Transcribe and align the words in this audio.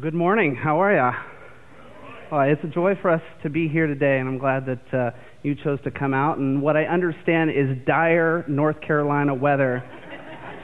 Well, 0.00 0.10
good 0.10 0.16
morning. 0.16 0.56
How 0.56 0.80
are 0.80 0.96
ya? 0.96 1.12
Well, 2.32 2.40
it's 2.48 2.64
a 2.64 2.68
joy 2.68 2.94
for 3.02 3.10
us 3.10 3.20
to 3.42 3.50
be 3.50 3.68
here 3.68 3.86
today, 3.86 4.18
and 4.18 4.26
I'm 4.30 4.38
glad 4.38 4.64
that 4.64 4.98
uh, 4.98 5.10
you 5.42 5.54
chose 5.54 5.78
to 5.84 5.90
come 5.90 6.14
out. 6.14 6.38
And 6.38 6.62
what 6.62 6.74
I 6.74 6.84
understand 6.84 7.50
is 7.50 7.76
dire 7.86 8.46
North 8.48 8.80
Carolina 8.80 9.34
weather 9.34 9.84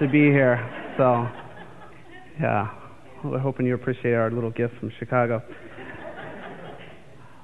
to 0.00 0.08
be 0.08 0.30
here. 0.30 0.56
So, 0.96 1.28
yeah, 2.40 2.70
we're 3.22 3.38
hoping 3.38 3.66
you 3.66 3.74
appreciate 3.74 4.14
our 4.14 4.30
little 4.30 4.50
gift 4.50 4.72
from 4.80 4.90
Chicago. 4.98 5.42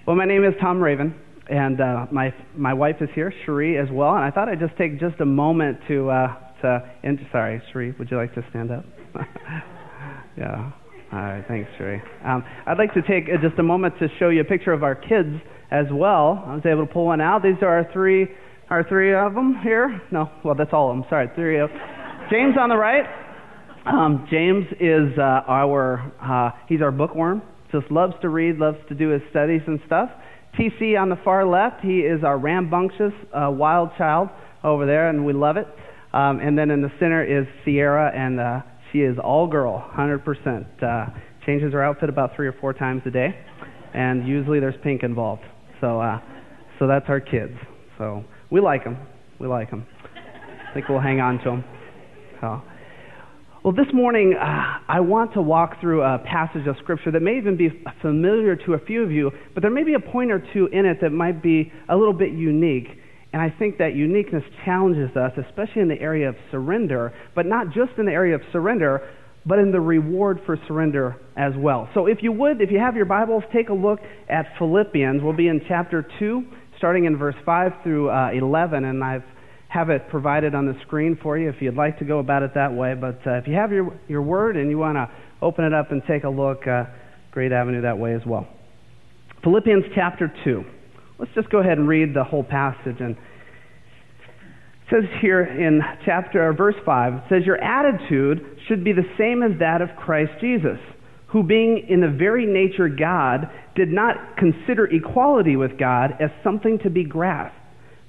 Well, 0.06 0.16
my 0.16 0.24
name 0.24 0.44
is 0.44 0.54
Tom 0.62 0.82
Raven, 0.82 1.14
and 1.50 1.78
uh, 1.78 2.06
my 2.10 2.32
my 2.56 2.72
wife 2.72 2.96
is 3.02 3.10
here, 3.14 3.34
Cherie, 3.44 3.76
as 3.76 3.88
well. 3.92 4.14
And 4.14 4.24
I 4.24 4.30
thought 4.30 4.48
I'd 4.48 4.60
just 4.60 4.78
take 4.78 4.98
just 4.98 5.20
a 5.20 5.26
moment 5.26 5.76
to 5.88 6.08
uh, 6.08 6.36
to. 6.62 6.90
And, 7.02 7.18
sorry, 7.30 7.60
Cherie, 7.70 7.94
would 7.98 8.10
you 8.10 8.16
like 8.16 8.34
to 8.34 8.44
stand 8.48 8.70
up? 8.70 8.86
yeah. 10.38 10.72
All 11.12 11.18
right, 11.18 11.44
thanks, 11.46 11.68
Cherie. 11.76 12.02
Um, 12.24 12.42
I'd 12.66 12.78
like 12.78 12.94
to 12.94 13.02
take 13.02 13.24
uh, 13.28 13.36
just 13.46 13.58
a 13.58 13.62
moment 13.62 13.98
to 13.98 14.08
show 14.18 14.30
you 14.30 14.40
a 14.40 14.44
picture 14.44 14.72
of 14.72 14.82
our 14.82 14.94
kids 14.94 15.28
as 15.70 15.84
well. 15.92 16.42
I 16.46 16.54
was 16.54 16.62
able 16.64 16.86
to 16.86 16.90
pull 16.90 17.04
one 17.04 17.20
out. 17.20 17.42
These 17.42 17.60
are 17.60 17.68
our 17.68 17.92
three, 17.92 18.28
our 18.70 18.82
three 18.88 19.14
of 19.14 19.34
them 19.34 19.60
here. 19.62 20.00
No, 20.10 20.30
well, 20.42 20.54
that's 20.54 20.70
all 20.72 20.90
of 20.90 20.96
them. 20.96 21.04
Sorry, 21.10 21.28
three 21.34 21.60
of. 21.60 21.68
James 22.30 22.54
on 22.58 22.70
the 22.70 22.76
right. 22.76 23.04
Um, 23.84 24.26
James 24.30 24.64
is 24.80 25.18
uh, 25.18 25.42
our, 25.46 26.00
uh, 26.18 26.56
he's 26.66 26.80
our 26.80 26.90
bookworm. 26.90 27.42
Just 27.72 27.90
loves 27.90 28.14
to 28.22 28.30
read, 28.30 28.56
loves 28.56 28.78
to 28.88 28.94
do 28.94 29.10
his 29.10 29.20
studies 29.30 29.60
and 29.66 29.80
stuff. 29.84 30.08
TC 30.58 30.98
on 30.98 31.10
the 31.10 31.18
far 31.22 31.46
left, 31.46 31.82
he 31.82 32.00
is 32.00 32.24
our 32.24 32.38
rambunctious 32.38 33.12
uh, 33.34 33.50
wild 33.50 33.90
child 33.98 34.30
over 34.64 34.86
there, 34.86 35.10
and 35.10 35.26
we 35.26 35.34
love 35.34 35.58
it. 35.58 35.66
Um, 36.14 36.40
and 36.40 36.56
then 36.56 36.70
in 36.70 36.80
the 36.80 36.90
center 36.98 37.22
is 37.22 37.46
Sierra, 37.66 38.10
and 38.14 38.40
uh, 38.40 38.60
she 38.92 38.98
is 38.98 39.16
all 39.22 39.46
girl, 39.46 39.90
100%. 39.96 40.82
Uh, 40.82 41.06
changes 41.46 41.72
her 41.72 41.82
outfit 41.82 42.08
about 42.08 42.36
three 42.36 42.46
or 42.46 42.52
four 42.60 42.72
times 42.72 43.02
a 43.06 43.10
day, 43.10 43.34
and 43.94 44.26
usually 44.26 44.60
there's 44.60 44.76
pink 44.82 45.02
involved. 45.02 45.42
So, 45.80 46.00
uh, 46.00 46.20
so 46.78 46.86
that's 46.86 47.06
our 47.08 47.20
kids. 47.20 47.54
So 47.98 48.24
we 48.50 48.60
like 48.60 48.84
them. 48.84 48.96
We 49.40 49.48
like 49.48 49.70
them. 49.70 49.86
I 50.70 50.74
think 50.74 50.88
we'll 50.88 51.00
hang 51.00 51.20
on 51.20 51.38
to 51.38 51.44
them. 51.44 51.64
So. 52.40 52.62
Well, 53.64 53.72
this 53.72 53.86
morning, 53.94 54.34
uh, 54.34 54.44
I 54.88 55.00
want 55.00 55.34
to 55.34 55.42
walk 55.42 55.80
through 55.80 56.02
a 56.02 56.18
passage 56.18 56.66
of 56.66 56.76
Scripture 56.82 57.12
that 57.12 57.22
may 57.22 57.36
even 57.36 57.56
be 57.56 57.70
familiar 58.00 58.56
to 58.56 58.74
a 58.74 58.78
few 58.80 59.04
of 59.04 59.12
you, 59.12 59.30
but 59.54 59.62
there 59.62 59.70
may 59.70 59.84
be 59.84 59.94
a 59.94 60.00
point 60.00 60.32
or 60.32 60.44
two 60.52 60.66
in 60.72 60.84
it 60.84 60.98
that 61.00 61.10
might 61.10 61.42
be 61.42 61.72
a 61.88 61.96
little 61.96 62.12
bit 62.12 62.32
unique. 62.32 62.88
And 63.32 63.40
I 63.40 63.48
think 63.58 63.78
that 63.78 63.94
uniqueness 63.94 64.44
challenges 64.64 65.16
us, 65.16 65.32
especially 65.38 65.82
in 65.82 65.88
the 65.88 66.00
area 66.00 66.28
of 66.28 66.36
surrender, 66.50 67.14
but 67.34 67.46
not 67.46 67.68
just 67.68 67.92
in 67.98 68.04
the 68.04 68.12
area 68.12 68.34
of 68.34 68.42
surrender, 68.52 69.08
but 69.46 69.58
in 69.58 69.72
the 69.72 69.80
reward 69.80 70.40
for 70.44 70.58
surrender 70.68 71.16
as 71.36 71.52
well. 71.56 71.88
So 71.94 72.06
if 72.06 72.18
you 72.22 72.30
would, 72.32 72.60
if 72.60 72.70
you 72.70 72.78
have 72.78 72.94
your 72.94 73.06
Bibles, 73.06 73.42
take 73.52 73.70
a 73.70 73.74
look 73.74 74.00
at 74.28 74.46
Philippians. 74.58 75.22
We'll 75.22 75.32
be 75.32 75.48
in 75.48 75.62
chapter 75.66 76.06
2, 76.18 76.42
starting 76.78 77.06
in 77.06 77.16
verse 77.16 77.34
5 77.44 77.72
through 77.82 78.10
uh, 78.10 78.30
11, 78.32 78.84
and 78.84 79.02
I 79.02 79.24
have 79.68 79.88
it 79.88 80.08
provided 80.10 80.54
on 80.54 80.66
the 80.66 80.74
screen 80.86 81.18
for 81.22 81.38
you 81.38 81.48
if 81.48 81.56
you'd 81.60 81.74
like 81.74 81.98
to 82.00 82.04
go 82.04 82.18
about 82.18 82.42
it 82.42 82.52
that 82.54 82.74
way. 82.74 82.94
But 82.94 83.26
uh, 83.26 83.38
if 83.38 83.48
you 83.48 83.54
have 83.54 83.72
your, 83.72 83.98
your 84.06 84.22
word 84.22 84.56
and 84.56 84.68
you 84.68 84.76
want 84.76 84.96
to 84.96 85.10
open 85.40 85.64
it 85.64 85.72
up 85.72 85.90
and 85.90 86.02
take 86.06 86.24
a 86.24 86.28
look, 86.28 86.66
uh, 86.66 86.84
great 87.30 87.50
avenue 87.50 87.80
that 87.80 87.98
way 87.98 88.14
as 88.14 88.20
well. 88.26 88.46
Philippians 89.42 89.84
chapter 89.94 90.32
2. 90.44 90.64
Let's 91.22 91.34
just 91.36 91.50
go 91.50 91.60
ahead 91.60 91.78
and 91.78 91.86
read 91.86 92.14
the 92.14 92.24
whole 92.24 92.42
passage. 92.42 92.96
And 92.98 93.12
it 93.12 93.18
says 94.90 95.04
here 95.20 95.40
in 95.40 95.80
chapter 96.04 96.50
uh, 96.50 96.52
verse 96.52 96.74
5, 96.84 97.14
it 97.14 97.22
says, 97.28 97.46
Your 97.46 97.62
attitude 97.62 98.44
should 98.66 98.82
be 98.82 98.92
the 98.92 99.06
same 99.16 99.40
as 99.40 99.56
that 99.60 99.82
of 99.82 99.90
Christ 99.96 100.32
Jesus, 100.40 100.78
who 101.28 101.44
being 101.44 101.86
in 101.88 102.00
the 102.00 102.08
very 102.08 102.44
nature 102.44 102.88
God, 102.88 103.48
did 103.76 103.92
not 103.92 104.36
consider 104.36 104.86
equality 104.86 105.54
with 105.54 105.78
God 105.78 106.10
as 106.18 106.30
something 106.42 106.80
to 106.82 106.90
be 106.90 107.04
grasped, 107.04 107.56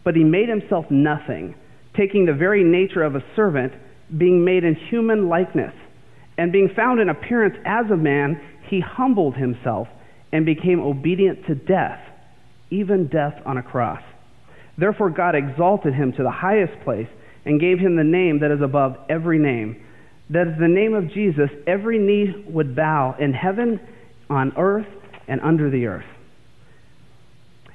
but 0.04 0.16
he 0.16 0.24
made 0.24 0.50
himself 0.50 0.86
nothing, 0.90 1.54
taking 1.96 2.26
the 2.26 2.34
very 2.34 2.64
nature 2.64 3.04
of 3.04 3.14
a 3.14 3.24
servant, 3.36 3.74
being 4.18 4.44
made 4.44 4.64
in 4.64 4.74
human 4.90 5.30
likeness. 5.30 5.76
And 6.40 6.52
being 6.52 6.70
found 6.76 7.00
in 7.00 7.10
appearance 7.10 7.58
as 7.64 7.92
a 7.92 7.96
man, 7.96 8.42
he 8.72 8.80
humbled 8.84 9.36
himself 9.36 9.88
and 10.32 10.48
became 10.48 10.80
obedient 10.80 11.46
to 11.46 11.54
death 11.54 12.00
even 12.74 13.08
death 13.08 13.36
on 13.46 13.58
a 13.58 13.64
cross. 13.64 14.02
Therefore, 14.78 15.10
God 15.10 15.36
exalted 15.36 15.94
him 15.94 16.14
to 16.14 16.24
the 16.24 16.32
highest 16.32 16.84
place 16.84 17.08
and 17.46 17.60
gave 17.60 17.80
him 17.80 17.96
the 17.96 18.04
name 18.04 18.40
that 18.40 18.52
is 18.52 18.62
above 18.62 18.96
every 19.10 19.38
name. 19.38 19.86
That 20.30 20.48
is 20.48 20.54
the 20.60 20.68
name 20.68 20.94
of 20.94 21.12
Jesus, 21.12 21.50
every 21.68 22.00
knee 22.00 22.46
would 22.50 22.76
bow 22.76 23.16
in 23.20 23.34
heaven, 23.34 23.80
on 24.30 24.54
earth, 24.58 24.88
and 25.28 25.42
under 25.42 25.70
the 25.70 25.86
earth. 25.86 26.06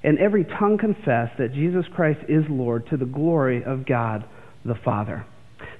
And 0.02 0.18
every 0.18 0.44
tongue 0.44 0.78
confess 0.78 1.30
that 1.38 1.52
Jesus 1.54 1.84
Christ 1.94 2.20
is 2.28 2.44
Lord 2.48 2.86
to 2.90 2.96
the 2.96 3.04
glory 3.04 3.62
of 3.64 3.86
God 3.86 4.24
the 4.64 4.76
Father. 4.84 5.26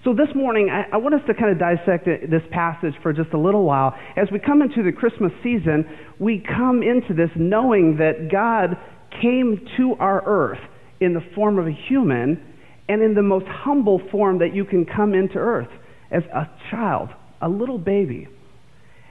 So 0.05 0.15
this 0.15 0.29
morning, 0.35 0.71
I, 0.71 0.95
I, 0.95 0.97
want 0.99 1.15
us 1.15 1.21
to 1.27 1.35
kind 1.35 1.51
of 1.51 1.59
dissect 1.59 2.05
this 2.05 2.43
passage 2.51 2.95
for 3.03 3.13
just 3.13 3.31
a 3.33 3.39
little 3.39 3.65
while. 3.65 3.95
As 4.17 4.29
we 4.31 4.39
come 4.39 4.63
into 4.63 4.83
the 4.83 4.93
Christmas 4.93 5.33
season, 5.43 5.85
we 6.19 6.45
come 6.45 6.83
into 6.83 7.15
this 7.15 7.31
knowing 7.37 7.97
that 7.99 8.31
God 8.31 8.77
came 9.21 9.67
to 9.77 9.95
our 9.99 10.23
earth 10.27 10.61
in 11.01 11.15
the 11.15 11.23
form 11.35 11.59
of 11.59 11.67
a 11.67 11.77
human 11.89 12.43
and 12.89 13.03
in 13.03 13.15
the 13.15 13.23
most 13.23 13.47
humble 13.47 14.01
form 14.11 14.39
that 14.39 14.55
you 14.55 14.65
can 14.65 14.85
come 14.85 15.15
into 15.15 15.37
earth 15.37 15.69
as 16.11 16.23
a 16.35 16.49
child, 16.71 17.11
a 17.43 17.49
little 17.49 17.79
baby. 17.79 18.29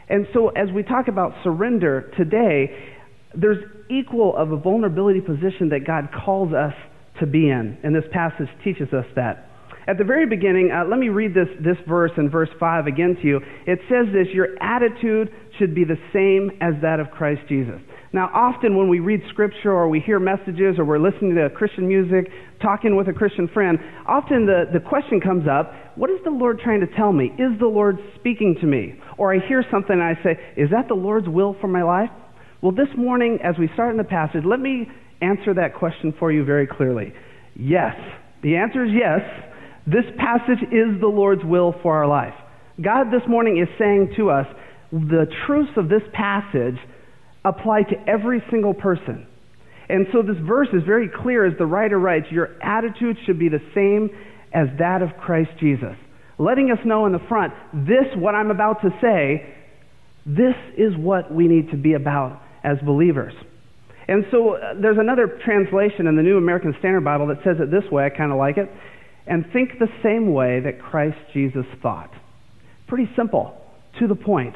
And 0.09 0.25
so, 0.34 0.50
as 0.50 0.69
we 0.74 0.84
talk 0.84 1.08
about 1.08 1.34
surrender 1.44 2.12
today, 2.18 2.96
there's 3.35 3.63
equal 3.90 4.35
of 4.35 4.52
a 4.52 4.58
vulnerability 4.58 5.22
position 5.22 5.69
that 5.69 5.85
God 5.85 6.09
calls 6.25 6.53
us 6.53 6.74
to 7.19 7.28
be 7.28 7.50
in. 7.50 7.78
And 7.84 7.96
this 7.96 8.06
passage 8.12 8.47
teaches 8.64 8.94
us 8.94 9.06
that. 9.16 9.50
At 9.88 9.97
the 9.97 10.03
very 10.03 10.25
beginning, 10.25 10.72
uh, 10.72 10.84
let 10.85 11.00
me 11.00 11.08
read 11.08 11.34
this, 11.34 11.47
this 11.64 11.78
verse 11.88 12.12
in 12.18 12.29
verse 12.29 12.50
5 12.59 12.88
again 12.88 13.16
to 13.22 13.28
you. 13.28 13.40
It 13.66 13.79
says 13.90 14.08
this 14.12 14.28
Your 14.34 14.50
attitude 14.62 15.29
should 15.58 15.74
be 15.74 15.84
the 15.84 15.97
same 16.14 16.52
as 16.62 16.81
that 16.81 17.00
of 17.00 17.12
Christ 17.12 17.41
Jesus. 17.47 17.79
Now, 18.13 18.29
often 18.34 18.78
when 18.78 18.88
we 18.88 19.00
read 19.00 19.22
scripture 19.29 19.72
or 19.72 19.90
we 19.90 20.00
hear 20.00 20.19
messages 20.19 20.79
or 20.79 20.85
we're 20.85 21.00
listening 21.00 21.35
to 21.35 21.50
Christian 21.50 21.88
music, 21.88 22.31
talking 22.62 22.95
with 22.95 23.07
a 23.09 23.13
Christian 23.13 23.50
friend, 23.53 23.78
often 24.07 24.45
the, 24.45 24.66
the 24.72 24.79
question 24.79 25.19
comes 25.19 25.45
up 25.47 25.73
what 25.95 26.09
is 26.09 26.19
the 26.23 26.31
Lord 26.31 26.59
trying 26.63 26.79
to 26.81 26.88
tell 26.96 27.12
me? 27.12 27.25
Is 27.25 27.59
the 27.59 27.67
Lord 27.67 27.97
speaking 28.19 28.56
to 28.62 28.67
me? 28.67 28.96
Or 29.17 29.34
I 29.34 29.40
hear 29.47 29.63
something 29.72 29.94
and 29.94 30.03
I 30.03 30.13
say, 30.23 30.40
is 30.56 30.69
that 30.69 30.88
the 30.88 30.94
Lord's 30.94 31.28
will 31.28 31.56
for 31.59 31.67
my 31.67 31.84
life? 31.84 32.09
Well, 32.62 32.72
this 32.72 32.90
morning, 32.96 33.40
as 33.44 33.56
we 33.59 33.69
start 33.73 33.91
in 33.91 33.97
the 33.97 34.03
passage, 34.03 34.44
let 34.46 34.59
me 34.59 34.88
answer 35.22 35.53
that 35.56 35.75
question 35.75 36.13
for 36.17 36.31
you 36.31 36.46
very 36.46 36.67
clearly. 36.67 37.13
Yes. 37.56 37.96
The 38.44 38.56
answer 38.56 38.85
is 38.85 38.91
yes. 38.94 39.22
This 39.85 40.06
passage 40.17 40.63
is 40.72 41.00
the 41.01 41.07
Lord's 41.07 41.44
will 41.44 41.73
for 41.81 41.97
our 41.97 42.07
life. 42.07 42.34
God 42.81 43.06
this 43.06 43.28
morning 43.28 43.57
is 43.57 43.67
saying 43.79 44.13
to 44.17 44.29
us 44.29 44.46
the 44.91 45.25
truths 45.46 45.72
of 45.78 45.90
this 45.90 46.03
passage 46.13 46.78
apply 47.47 47.84
to 47.84 47.96
every 48.08 48.44
single 48.52 48.74
person. 48.74 49.28
And 49.90 50.08
so 50.12 50.22
this 50.22 50.38
verse 50.46 50.68
is 50.74 50.84
very 50.85 51.09
clear 51.24 51.46
as 51.46 51.58
the 51.58 51.66
writer 51.66 51.97
writes, 51.97 52.28
your 52.30 52.62
attitude 52.62 53.18
should 53.25 53.40
be 53.40 53.50
the 53.50 53.62
same 53.74 54.09
as 54.53 54.68
that 54.80 55.02
of 55.02 55.09
Christ 55.18 55.52
Jesus. 55.59 55.96
Letting 56.38 56.72
us 56.72 56.80
know 56.85 57.06
in 57.06 57.13
the 57.13 57.25
front, 57.30 57.53
this, 57.74 58.06
what 58.16 58.35
I'm 58.35 58.52
about 58.52 58.81
to 58.81 58.90
say, 59.02 59.53
this 60.25 60.56
is 60.78 60.94
what 60.97 61.34
we 61.34 61.47
need 61.47 61.72
to 61.72 61.78
be 61.78 61.94
about 61.94 62.41
as 62.63 62.78
believers. 62.85 63.34
And 64.08 64.25
so 64.31 64.56
uh, 64.56 64.74
there's 64.79 64.97
another 65.00 65.40
translation 65.44 66.08
in 66.08 66.16
the 66.16 66.22
New 66.22 66.38
American 66.38 66.75
Standard 66.79 67.03
Bible 67.03 67.28
that 67.28 67.38
says 67.44 67.58
it 67.59 67.72
this 67.72 67.90
way, 67.91 68.06
I 68.06 68.09
kind 68.09 68.31
of 68.31 68.38
like 68.38 68.58
it. 68.58 68.69
And 69.25 69.46
think 69.52 69.79
the 69.79 69.88
same 70.03 70.34
way 70.34 70.62
that 70.62 70.81
Christ 70.81 71.18
Jesus 71.34 71.66
thought. 71.81 72.12
Pretty 72.88 73.09
simple, 73.16 73.59
to 74.00 74.08
the 74.08 74.16
point. 74.16 74.55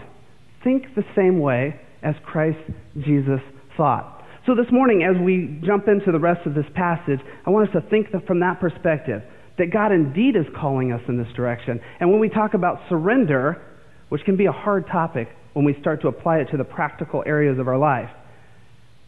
Think 0.63 0.95
the 0.95 1.03
same 1.15 1.39
way 1.39 1.79
as 2.03 2.15
Christ 2.25 2.59
Jesus 2.99 3.41
thought. 3.77 4.23
So 4.45 4.55
this 4.55 4.71
morning, 4.71 5.03
as 5.03 5.21
we 5.21 5.61
jump 5.63 5.87
into 5.87 6.11
the 6.11 6.19
rest 6.19 6.47
of 6.47 6.55
this 6.55 6.65
passage, 6.73 7.19
I 7.45 7.51
want 7.51 7.69
us 7.69 7.73
to 7.73 7.89
think 7.89 8.07
from 8.25 8.39
that 8.39 8.59
perspective 8.59 9.21
that 9.57 9.71
God 9.71 9.91
indeed 9.91 10.35
is 10.35 10.45
calling 10.59 10.91
us 10.91 11.01
in 11.07 11.17
this 11.17 11.31
direction. 11.35 11.79
And 11.99 12.09
when 12.09 12.19
we 12.19 12.29
talk 12.29 12.55
about 12.55 12.79
surrender, 12.89 13.61
which 14.09 14.23
can 14.25 14.37
be 14.37 14.47
a 14.47 14.51
hard 14.51 14.87
topic 14.87 15.27
when 15.53 15.63
we 15.63 15.75
start 15.79 16.01
to 16.01 16.07
apply 16.07 16.37
it 16.37 16.45
to 16.51 16.57
the 16.57 16.63
practical 16.63 17.23
areas 17.25 17.59
of 17.59 17.67
our 17.67 17.77
life, 17.77 18.09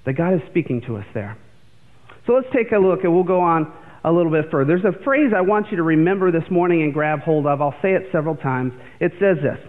that 0.05 0.13
God 0.13 0.33
is 0.35 0.41
speaking 0.49 0.81
to 0.87 0.97
us 0.97 1.05
there. 1.13 1.37
So 2.27 2.33
let's 2.33 2.47
take 2.53 2.71
a 2.71 2.77
look 2.77 3.03
and 3.03 3.13
we'll 3.13 3.23
go 3.23 3.41
on 3.41 3.73
a 4.03 4.11
little 4.11 4.31
bit 4.31 4.51
further. 4.51 4.77
There's 4.77 4.95
a 4.95 5.03
phrase 5.03 5.31
I 5.35 5.41
want 5.41 5.67
you 5.71 5.77
to 5.77 5.83
remember 5.83 6.31
this 6.31 6.49
morning 6.51 6.83
and 6.83 6.93
grab 6.93 7.19
hold 7.19 7.47
of. 7.47 7.61
I'll 7.61 7.75
say 7.81 7.93
it 7.93 8.03
several 8.11 8.35
times. 8.35 8.73
It 8.99 9.13
says 9.19 9.37
this 9.41 9.59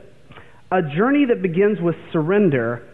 A 0.71 0.83
journey 0.95 1.25
that 1.27 1.41
begins 1.41 1.79
with 1.81 1.95
surrender 2.13 2.87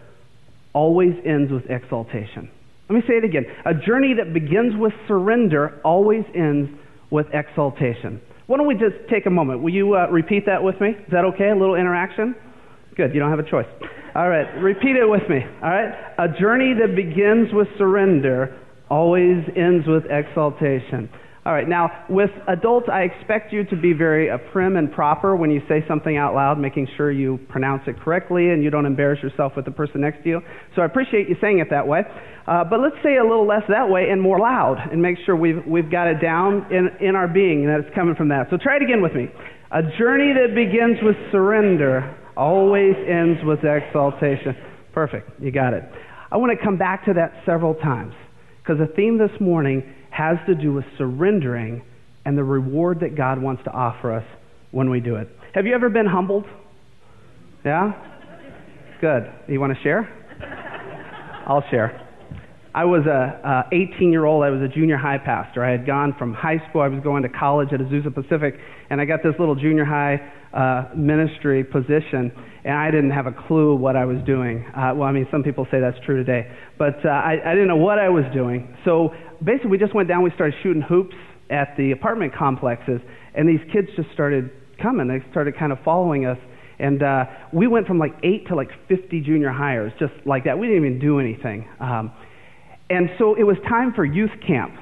always 0.73 1.13
ends 1.25 1.51
with 1.51 1.63
exaltation. 1.69 2.49
Let 2.89 2.95
me 2.95 3.01
say 3.07 3.13
it 3.15 3.23
again. 3.23 3.45
A 3.65 3.73
journey 3.73 4.13
that 4.17 4.33
begins 4.33 4.73
with 4.77 4.93
surrender 5.07 5.79
always 5.83 6.23
ends 6.35 6.69
with 7.09 7.27
exaltation. 7.33 8.21
Why 8.47 8.57
don't 8.57 8.67
we 8.67 8.75
just 8.75 9.07
take 9.09 9.25
a 9.25 9.29
moment? 9.29 9.63
Will 9.63 9.73
you 9.73 9.95
uh, 9.95 10.07
repeat 10.07 10.45
that 10.47 10.61
with 10.61 10.79
me? 10.81 10.89
Is 10.89 11.11
that 11.11 11.23
okay? 11.33 11.49
A 11.49 11.55
little 11.55 11.75
interaction? 11.75 12.35
Good, 12.97 13.13
you 13.13 13.19
don't 13.19 13.29
have 13.29 13.39
a 13.39 13.49
choice. 13.49 13.67
All 14.13 14.27
right, 14.27 14.45
repeat 14.59 14.97
it 14.97 15.07
with 15.07 15.23
me. 15.29 15.39
All 15.63 15.69
right? 15.69 15.93
A 16.19 16.27
journey 16.37 16.73
that 16.81 16.95
begins 16.95 17.53
with 17.53 17.67
surrender 17.77 18.59
always 18.89 19.39
ends 19.55 19.87
with 19.87 20.03
exaltation. 20.11 21.09
All 21.43 21.53
right, 21.53 21.67
now 21.67 21.89
with 22.07 22.29
adults, 22.47 22.85
I 22.91 23.01
expect 23.01 23.51
you 23.51 23.63
to 23.65 23.75
be 23.75 23.93
very 23.93 24.29
uh, 24.29 24.37
prim 24.51 24.77
and 24.77 24.91
proper 24.91 25.35
when 25.35 25.49
you 25.49 25.59
say 25.67 25.83
something 25.87 26.15
out 26.15 26.35
loud, 26.35 26.59
making 26.59 26.87
sure 26.95 27.11
you 27.11 27.39
pronounce 27.49 27.81
it 27.87 27.99
correctly 27.99 28.51
and 28.51 28.63
you 28.63 28.69
don't 28.69 28.85
embarrass 28.85 29.23
yourself 29.23 29.53
with 29.55 29.65
the 29.65 29.71
person 29.71 30.01
next 30.01 30.21
to 30.21 30.29
you. 30.29 30.41
So 30.75 30.83
I 30.83 30.85
appreciate 30.85 31.27
you 31.29 31.35
saying 31.41 31.57
it 31.57 31.67
that 31.71 31.87
way. 31.87 32.01
Uh, 32.45 32.63
but 32.63 32.79
let's 32.79 32.95
say 33.01 33.17
a 33.17 33.23
little 33.23 33.47
less 33.47 33.63
that 33.69 33.89
way 33.89 34.09
and 34.11 34.21
more 34.21 34.37
loud 34.37 34.77
and 34.91 35.01
make 35.01 35.17
sure 35.25 35.35
we've, 35.35 35.65
we've 35.65 35.89
got 35.89 36.05
it 36.05 36.21
down 36.21 36.67
in, 36.71 36.89
in 37.01 37.15
our 37.15 37.27
being 37.27 37.65
and 37.65 37.69
that 37.69 37.87
it's 37.87 37.95
coming 37.95 38.13
from 38.13 38.29
that. 38.29 38.45
So 38.51 38.57
try 38.61 38.75
it 38.75 38.83
again 38.83 39.01
with 39.01 39.13
me. 39.13 39.25
A 39.71 39.81
journey 39.97 40.33
that 40.37 40.53
begins 40.53 41.01
with 41.01 41.15
surrender 41.31 42.15
always 42.37 42.93
ends 43.09 43.39
with 43.43 43.65
exaltation. 43.65 44.55
Perfect, 44.93 45.41
you 45.41 45.51
got 45.51 45.73
it. 45.73 45.81
I 46.31 46.37
want 46.37 46.55
to 46.55 46.63
come 46.63 46.77
back 46.77 47.05
to 47.05 47.13
that 47.13 47.33
several 47.47 47.73
times 47.73 48.13
because 48.61 48.77
the 48.77 48.93
theme 48.93 49.17
this 49.17 49.31
morning 49.41 49.81
has 50.11 50.37
to 50.45 50.55
do 50.55 50.73
with 50.73 50.85
surrendering 50.97 51.81
and 52.25 52.37
the 52.37 52.43
reward 52.43 52.99
that 52.99 53.15
God 53.15 53.41
wants 53.41 53.63
to 53.63 53.71
offer 53.71 54.13
us 54.13 54.25
when 54.71 54.89
we 54.89 54.99
do 54.99 55.15
it. 55.15 55.27
Have 55.53 55.65
you 55.65 55.73
ever 55.73 55.89
been 55.89 56.05
humbled? 56.05 56.45
Yeah? 57.65 57.93
Good. 59.01 59.23
You 59.47 59.59
want 59.59 59.75
to 59.75 59.83
share? 59.83 60.07
I'll 61.47 61.63
share. 61.71 62.07
I 62.73 62.85
was 62.85 63.05
a 63.05 63.63
18 63.71 64.11
year 64.11 64.25
old. 64.25 64.43
I 64.43 64.49
was 64.49 64.61
a 64.61 64.67
junior 64.67 64.97
high 64.97 65.17
pastor. 65.17 65.63
I 65.63 65.71
had 65.71 65.85
gone 65.85 66.15
from 66.17 66.33
high 66.33 66.61
school. 66.69 66.81
I 66.81 66.87
was 66.87 67.03
going 67.03 67.23
to 67.23 67.29
college 67.29 67.69
at 67.73 67.79
Azusa 67.79 68.13
Pacific, 68.13 68.55
and 68.89 69.01
I 69.01 69.05
got 69.05 69.23
this 69.23 69.33
little 69.39 69.55
junior 69.55 69.83
high 69.83 70.21
uh, 70.53 70.89
ministry 70.95 71.63
position, 71.63 72.31
and 72.63 72.73
I 72.73 72.91
didn't 72.91 73.11
have 73.11 73.25
a 73.25 73.31
clue 73.47 73.75
what 73.75 73.95
I 73.95 74.05
was 74.05 74.17
doing. 74.25 74.65
Uh, 74.75 74.93
well, 74.95 75.07
I 75.07 75.11
mean, 75.11 75.27
some 75.31 75.43
people 75.43 75.65
say 75.71 75.79
that's 75.79 75.97
true 76.05 76.17
today, 76.17 76.51
but 76.77 77.05
uh, 77.05 77.09
I, 77.09 77.37
I 77.45 77.53
didn't 77.53 77.67
know 77.67 77.77
what 77.77 77.99
I 77.99 78.09
was 78.09 78.25
doing. 78.33 78.75
So 78.85 79.13
basically, 79.43 79.71
we 79.71 79.77
just 79.77 79.95
went 79.95 80.07
down. 80.07 80.23
We 80.23 80.31
started 80.35 80.55
shooting 80.61 80.81
hoops 80.81 81.15
at 81.49 81.75
the 81.77 81.91
apartment 81.91 82.33
complexes, 82.35 83.01
and 83.33 83.47
these 83.47 83.65
kids 83.71 83.87
just 83.95 84.11
started 84.13 84.51
coming. 84.81 85.07
They 85.07 85.19
started 85.31 85.57
kind 85.57 85.71
of 85.71 85.79
following 85.83 86.25
us. 86.25 86.37
And 86.79 87.03
uh, 87.03 87.25
we 87.53 87.67
went 87.67 87.85
from 87.85 87.99
like 87.99 88.13
eight 88.23 88.47
to 88.47 88.55
like 88.55 88.69
50 88.87 89.21
junior 89.21 89.51
hires, 89.51 89.93
just 89.99 90.13
like 90.25 90.45
that. 90.45 90.57
We 90.57 90.67
didn't 90.67 90.85
even 90.85 90.99
do 90.99 91.19
anything. 91.19 91.67
Um, 91.79 92.11
and 92.89 93.09
so 93.19 93.35
it 93.35 93.43
was 93.43 93.57
time 93.69 93.93
for 93.93 94.03
youth 94.03 94.31
camp. 94.45 94.73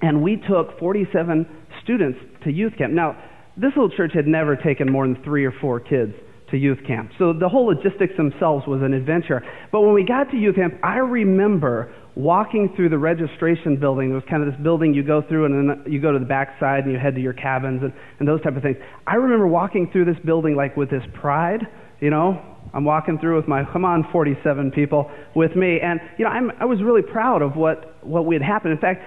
And 0.00 0.22
we 0.22 0.36
took 0.36 0.78
47 0.78 1.46
students 1.82 2.18
to 2.44 2.52
youth 2.52 2.74
camp. 2.78 2.92
Now, 2.92 3.20
this 3.60 3.72
little 3.76 3.90
church 3.90 4.12
had 4.14 4.26
never 4.26 4.56
taken 4.56 4.90
more 4.90 5.06
than 5.06 5.22
three 5.24 5.44
or 5.44 5.52
four 5.60 5.80
kids 5.80 6.14
to 6.50 6.56
youth 6.56 6.78
camp. 6.86 7.10
So 7.18 7.32
the 7.32 7.48
whole 7.48 7.66
logistics 7.66 8.16
themselves 8.16 8.66
was 8.66 8.80
an 8.82 8.94
adventure. 8.94 9.42
But 9.70 9.82
when 9.82 9.94
we 9.94 10.04
got 10.04 10.30
to 10.30 10.36
youth 10.36 10.56
camp, 10.56 10.74
I 10.82 10.96
remember 10.96 11.92
walking 12.14 12.72
through 12.74 12.88
the 12.88 12.98
registration 12.98 13.78
building. 13.78 14.10
It 14.10 14.14
was 14.14 14.24
kind 14.28 14.42
of 14.42 14.52
this 14.52 14.60
building 14.62 14.94
you 14.94 15.02
go 15.02 15.22
through 15.22 15.46
and 15.46 15.70
then 15.70 15.92
you 15.92 16.00
go 16.00 16.12
to 16.12 16.18
the 16.18 16.24
back 16.24 16.56
side 16.58 16.84
and 16.84 16.92
you 16.92 16.98
head 16.98 17.14
to 17.14 17.20
your 17.20 17.32
cabins 17.32 17.82
and, 17.82 17.92
and 18.18 18.26
those 18.26 18.42
type 18.42 18.56
of 18.56 18.62
things. 18.62 18.76
I 19.06 19.16
remember 19.16 19.46
walking 19.46 19.90
through 19.92 20.06
this 20.06 20.18
building 20.24 20.56
like 20.56 20.76
with 20.76 20.90
this 20.90 21.02
pride, 21.20 21.60
you 22.00 22.10
know, 22.10 22.40
I'm 22.72 22.84
walking 22.84 23.18
through 23.18 23.36
with 23.36 23.48
my, 23.48 23.64
come 23.72 23.84
on, 23.84 24.08
47 24.10 24.72
people 24.72 25.10
with 25.34 25.54
me. 25.54 25.80
And, 25.80 26.00
you 26.18 26.24
know, 26.24 26.30
I'm, 26.30 26.50
I 26.60 26.64
was 26.64 26.82
really 26.82 27.02
proud 27.02 27.42
of 27.42 27.56
what, 27.56 28.04
what 28.04 28.26
we 28.26 28.34
had 28.34 28.42
happened. 28.42 28.72
In 28.72 28.78
fact, 28.78 29.02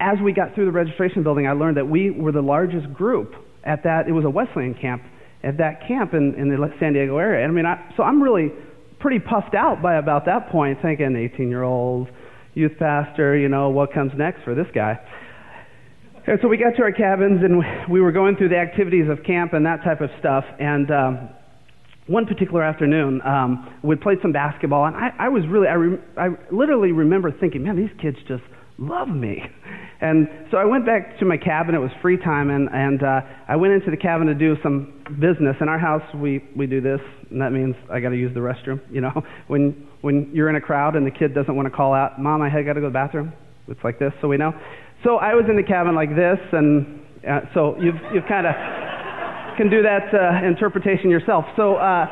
as 0.00 0.18
we 0.22 0.32
got 0.32 0.54
through 0.54 0.66
the 0.66 0.72
registration 0.72 1.22
building, 1.22 1.46
I 1.46 1.52
learned 1.52 1.76
that 1.76 1.88
we 1.88 2.10
were 2.10 2.32
the 2.32 2.42
largest 2.42 2.92
group 2.92 3.34
at 3.64 3.82
that. 3.84 4.08
It 4.08 4.12
was 4.12 4.24
a 4.24 4.30
Wesleyan 4.30 4.74
camp 4.74 5.02
at 5.42 5.58
that 5.58 5.86
camp 5.88 6.14
in, 6.14 6.34
in 6.34 6.48
the 6.48 6.72
San 6.78 6.92
Diego 6.92 7.18
area. 7.18 7.44
And 7.44 7.52
I 7.52 7.54
mean, 7.54 7.66
I, 7.66 7.92
so 7.96 8.02
I'm 8.02 8.22
really 8.22 8.52
pretty 9.00 9.18
puffed 9.18 9.54
out 9.54 9.82
by 9.82 9.96
about 9.96 10.24
that 10.26 10.50
point, 10.50 10.78
thinking 10.80 11.16
18 11.16 11.48
year 11.48 11.62
old 11.62 12.08
youth 12.54 12.72
pastor, 12.78 13.36
you 13.36 13.48
know, 13.48 13.70
what 13.70 13.92
comes 13.92 14.12
next 14.16 14.44
for 14.44 14.54
this 14.54 14.66
guy? 14.74 14.98
And 16.26 16.38
so 16.40 16.46
we 16.46 16.56
got 16.56 16.76
to 16.76 16.82
our 16.82 16.92
cabins 16.92 17.42
and 17.42 17.64
we 17.90 18.00
were 18.00 18.12
going 18.12 18.36
through 18.36 18.50
the 18.50 18.58
activities 18.58 19.08
of 19.10 19.24
camp 19.24 19.54
and 19.54 19.66
that 19.66 19.82
type 19.82 20.00
of 20.00 20.10
stuff. 20.20 20.44
And 20.60 20.90
um, 20.92 21.28
one 22.06 22.26
particular 22.26 22.62
afternoon, 22.62 23.20
um, 23.22 23.74
we 23.82 23.96
played 23.96 24.18
some 24.22 24.32
basketball, 24.32 24.86
and 24.86 24.94
I, 24.94 25.10
I 25.18 25.28
was 25.28 25.42
really, 25.48 25.66
I, 25.66 25.74
re- 25.74 25.98
I 26.16 26.28
literally 26.52 26.92
remember 26.92 27.32
thinking, 27.32 27.64
man, 27.64 27.76
these 27.76 27.90
kids 28.00 28.16
just 28.28 28.42
love 28.82 29.08
me. 29.08 29.42
And 30.00 30.28
so 30.50 30.56
I 30.56 30.64
went 30.64 30.84
back 30.84 31.18
to 31.20 31.24
my 31.24 31.36
cabin. 31.36 31.74
It 31.74 31.78
was 31.78 31.92
free 32.02 32.16
time, 32.16 32.50
and, 32.50 32.68
and 32.72 33.02
uh, 33.02 33.20
I 33.48 33.54
went 33.54 33.72
into 33.72 33.90
the 33.90 33.96
cabin 33.96 34.26
to 34.26 34.34
do 34.34 34.56
some 34.62 35.04
business. 35.20 35.54
In 35.60 35.68
our 35.68 35.78
house, 35.78 36.02
we, 36.16 36.42
we 36.56 36.66
do 36.66 36.80
this, 36.80 37.00
and 37.30 37.40
that 37.40 37.52
means 37.52 37.76
I 37.90 38.00
got 38.00 38.08
to 38.08 38.16
use 38.16 38.34
the 38.34 38.40
restroom. 38.40 38.80
You 38.90 39.02
know, 39.02 39.22
when, 39.46 39.86
when 40.00 40.30
you're 40.34 40.48
in 40.48 40.56
a 40.56 40.60
crowd 40.60 40.96
and 40.96 41.06
the 41.06 41.10
kid 41.10 41.34
doesn't 41.34 41.54
want 41.54 41.66
to 41.66 41.70
call 41.70 41.94
out, 41.94 42.20
Mom, 42.20 42.42
I 42.42 42.50
got 42.50 42.56
to 42.56 42.64
go 42.64 42.74
to 42.74 42.80
the 42.80 42.90
bathroom, 42.90 43.32
it's 43.68 43.82
like 43.84 43.98
this, 43.98 44.12
so 44.20 44.28
we 44.28 44.36
know. 44.36 44.52
So 45.04 45.16
I 45.16 45.34
was 45.34 45.44
in 45.48 45.56
the 45.56 45.62
cabin 45.62 45.94
like 45.94 46.10
this, 46.10 46.38
and 46.52 47.00
uh, 47.28 47.40
so 47.54 47.76
you've, 47.80 48.00
you've 48.12 48.26
kind 48.26 48.46
of 48.46 48.54
can 49.56 49.70
do 49.70 49.82
that 49.82 50.10
uh, 50.14 50.46
interpretation 50.46 51.10
yourself. 51.10 51.44
So, 51.56 51.76
uh, 51.76 52.06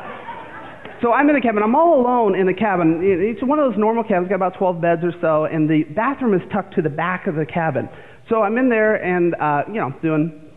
so 1.01 1.11
I'm 1.11 1.27
in 1.29 1.35
the 1.35 1.41
cabin. 1.41 1.63
I'm 1.63 1.75
all 1.75 1.99
alone 1.99 2.35
in 2.35 2.45
the 2.45 2.53
cabin. 2.53 3.01
It's 3.01 3.41
one 3.41 3.57
of 3.57 3.71
those 3.71 3.79
normal 3.79 4.03
cabins, 4.03 4.29
got 4.29 4.35
about 4.35 4.57
12 4.57 4.81
beds 4.81 5.01
or 5.03 5.13
so, 5.19 5.45
and 5.45 5.67
the 5.67 5.83
bathroom 5.95 6.33
is 6.33 6.41
tucked 6.53 6.75
to 6.75 6.81
the 6.81 6.89
back 6.89 7.25
of 7.25 7.35
the 7.35 7.45
cabin. 7.45 7.89
So 8.29 8.43
I'm 8.43 8.57
in 8.57 8.69
there 8.69 8.95
and, 8.95 9.33
uh, 9.35 9.63
you 9.67 9.81
know, 9.81 9.93
doing, 10.01 10.51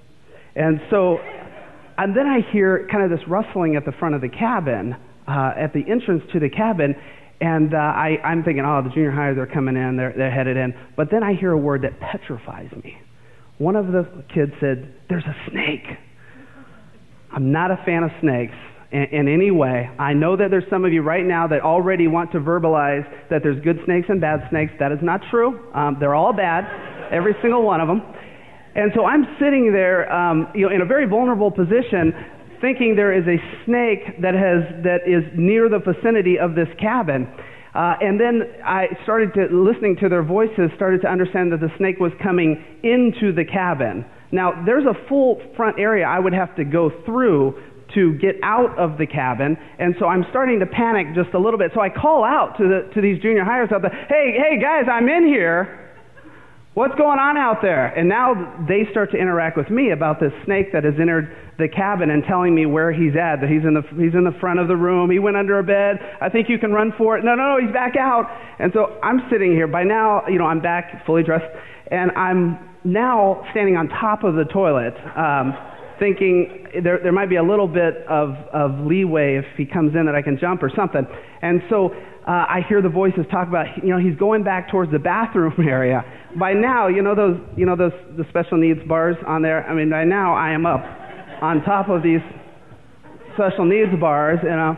and 0.54 0.80
so, 0.90 1.16
and 1.96 2.14
then 2.14 2.26
I 2.26 2.40
hear 2.52 2.86
kind 2.92 3.04
of 3.04 3.10
this 3.10 3.26
rustling 3.26 3.76
at 3.76 3.86
the 3.86 3.92
front 3.92 4.14
of 4.14 4.20
the 4.20 4.28
cabin, 4.28 4.94
uh, 5.26 5.52
at 5.56 5.72
the 5.72 5.80
entrance 5.90 6.22
to 6.34 6.40
the 6.40 6.50
cabin, 6.50 6.94
and 7.40 7.72
uh, 7.72 7.78
I, 7.78 8.18
I'm 8.22 8.44
thinking, 8.44 8.64
oh, 8.66 8.82
the 8.82 8.90
junior 8.90 9.10
hires 9.12 9.38
are 9.38 9.46
coming 9.46 9.76
in, 9.76 9.96
they're, 9.96 10.12
they're 10.14 10.30
headed 10.30 10.58
in. 10.58 10.74
But 10.94 11.10
then 11.10 11.22
I 11.22 11.34
hear 11.34 11.52
a 11.52 11.58
word 11.58 11.82
that 11.82 11.98
petrifies 12.00 12.70
me. 12.82 12.98
One 13.58 13.76
of 13.76 13.86
the 13.86 14.24
kids 14.34 14.52
said, 14.60 14.92
There's 15.08 15.24
a 15.24 15.50
snake. 15.50 15.86
I'm 17.32 17.50
not 17.50 17.70
a 17.70 17.76
fan 17.84 18.02
of 18.02 18.10
snakes 18.20 18.54
in, 18.94 19.26
in, 19.26 19.28
any 19.28 19.50
way. 19.50 19.90
I 19.98 20.14
know 20.14 20.36
that 20.36 20.50
there's 20.50 20.68
some 20.70 20.84
of 20.84 20.92
you 20.92 21.02
right 21.02 21.24
now 21.24 21.48
that 21.48 21.60
already 21.62 22.06
want 22.06 22.30
to 22.32 22.38
verbalize 22.38 23.04
that 23.28 23.42
there's 23.42 23.60
good 23.64 23.78
snakes 23.84 24.06
and 24.08 24.20
bad 24.20 24.46
snakes. 24.50 24.72
That 24.78 24.92
is 24.92 25.00
not 25.02 25.20
true. 25.30 25.58
Um, 25.74 25.96
they're 25.98 26.14
all 26.14 26.32
bad, 26.32 26.64
every 27.12 27.34
single 27.42 27.62
one 27.62 27.80
of 27.80 27.88
them. 27.88 28.00
And 28.76 28.92
so 28.94 29.04
I'm 29.04 29.26
sitting 29.40 29.72
there, 29.72 30.10
um, 30.12 30.48
you 30.54 30.66
know, 30.66 30.74
in 30.74 30.80
a 30.80 30.86
very 30.86 31.06
vulnerable 31.06 31.50
position, 31.50 32.14
thinking 32.60 32.94
there 32.94 33.12
is 33.12 33.26
a 33.26 33.38
snake 33.66 34.22
that 34.22 34.34
has 34.34 34.62
that 34.84 35.06
is 35.06 35.24
near 35.36 35.68
the 35.68 35.78
vicinity 35.78 36.38
of 36.38 36.54
this 36.54 36.68
cabin. 36.80 37.26
Uh, 37.74 37.94
and 38.00 38.20
then 38.20 38.42
I 38.64 38.86
started 39.02 39.34
to 39.34 39.50
listening 39.50 39.96
to 40.00 40.08
their 40.08 40.22
voices, 40.22 40.70
started 40.76 41.02
to 41.02 41.08
understand 41.08 41.50
that 41.50 41.60
the 41.60 41.70
snake 41.78 41.98
was 41.98 42.12
coming 42.22 42.62
into 42.84 43.34
the 43.34 43.44
cabin. 43.44 44.06
Now, 44.30 44.64
there's 44.64 44.86
a 44.86 44.94
full 45.08 45.42
front 45.56 45.78
area 45.78 46.06
I 46.06 46.18
would 46.18 46.32
have 46.32 46.54
to 46.56 46.64
go 46.64 46.90
through 47.04 47.54
to 47.94 48.14
get 48.18 48.36
out 48.42 48.78
of 48.78 48.98
the 48.98 49.06
cabin, 49.06 49.56
and 49.78 49.94
so 50.00 50.06
I'm 50.06 50.24
starting 50.30 50.60
to 50.60 50.66
panic 50.66 51.14
just 51.14 51.34
a 51.34 51.38
little 51.38 51.58
bit. 51.58 51.70
So 51.74 51.80
I 51.80 51.90
call 51.90 52.24
out 52.24 52.56
to, 52.58 52.64
the, 52.64 52.94
to 52.94 53.00
these 53.00 53.20
junior 53.20 53.44
hires 53.44 53.70
out 53.72 53.82
there, 53.82 53.92
hey, 54.08 54.34
hey, 54.38 54.60
guys, 54.60 54.84
I'm 54.90 55.08
in 55.08 55.26
here. 55.26 55.80
What's 56.74 56.96
going 56.96 57.20
on 57.20 57.36
out 57.36 57.62
there? 57.62 57.86
And 57.94 58.08
now 58.08 58.34
they 58.66 58.82
start 58.90 59.12
to 59.12 59.16
interact 59.16 59.56
with 59.56 59.70
me 59.70 59.92
about 59.92 60.18
this 60.18 60.32
snake 60.44 60.72
that 60.72 60.82
has 60.82 60.94
entered 60.98 61.30
the 61.56 61.68
cabin 61.68 62.10
and 62.10 62.24
telling 62.26 62.52
me 62.52 62.66
where 62.66 62.90
he's 62.90 63.14
at, 63.14 63.36
that 63.40 63.48
he's 63.48 63.62
in 63.62 63.74
the, 63.74 63.82
he's 63.94 64.14
in 64.14 64.24
the 64.24 64.34
front 64.40 64.58
of 64.58 64.66
the 64.66 64.74
room. 64.74 65.08
He 65.08 65.20
went 65.20 65.36
under 65.36 65.60
a 65.60 65.62
bed. 65.62 66.00
I 66.20 66.28
think 66.28 66.48
you 66.48 66.58
can 66.58 66.72
run 66.72 66.92
for 66.98 67.16
it. 67.16 67.24
No, 67.24 67.36
no, 67.36 67.54
no, 67.54 67.64
he's 67.64 67.72
back 67.72 67.94
out. 67.94 68.26
And 68.58 68.72
so 68.74 68.98
I'm 69.04 69.20
sitting 69.30 69.52
here. 69.52 69.68
By 69.68 69.84
now, 69.84 70.26
you 70.26 70.36
know, 70.36 70.46
I'm 70.46 70.60
back 70.60 71.06
fully 71.06 71.22
dressed, 71.22 71.46
and 71.92 72.10
I'm 72.12 72.58
now 72.82 73.46
standing 73.52 73.76
on 73.76 73.88
top 73.88 74.24
of 74.24 74.34
the 74.34 74.44
toilet, 74.44 74.94
um, 75.14 75.54
thinking 75.98 76.66
there, 76.82 76.98
there 77.02 77.12
might 77.12 77.28
be 77.28 77.36
a 77.36 77.42
little 77.42 77.68
bit 77.68 78.06
of, 78.08 78.30
of 78.52 78.86
leeway 78.86 79.36
if 79.36 79.44
he 79.56 79.64
comes 79.64 79.94
in 79.94 80.06
that 80.06 80.14
I 80.14 80.22
can 80.22 80.38
jump 80.38 80.62
or 80.62 80.70
something. 80.74 81.06
And 81.42 81.62
so 81.70 81.90
uh, 82.26 82.30
I 82.30 82.60
hear 82.68 82.80
the 82.82 82.88
voices 82.88 83.26
talk 83.30 83.48
about, 83.48 83.66
you 83.82 83.90
know, 83.90 83.98
he's 83.98 84.16
going 84.16 84.44
back 84.44 84.70
towards 84.70 84.90
the 84.92 84.98
bathroom 84.98 85.54
area. 85.68 86.04
By 86.38 86.52
now, 86.52 86.88
you 86.88 87.02
know 87.02 87.14
those, 87.14 87.38
you 87.56 87.66
know 87.66 87.76
those 87.76 87.92
the 88.16 88.24
special 88.30 88.58
needs 88.58 88.80
bars 88.88 89.16
on 89.26 89.42
there. 89.42 89.68
I 89.68 89.74
mean, 89.74 89.90
by 89.90 90.04
now 90.04 90.34
I 90.34 90.50
am 90.50 90.66
up 90.66 90.82
on 91.42 91.62
top 91.64 91.88
of 91.88 92.02
these 92.02 92.20
special 93.34 93.64
needs 93.64 93.90
bars, 94.00 94.38
you 94.42 94.48
know, 94.48 94.76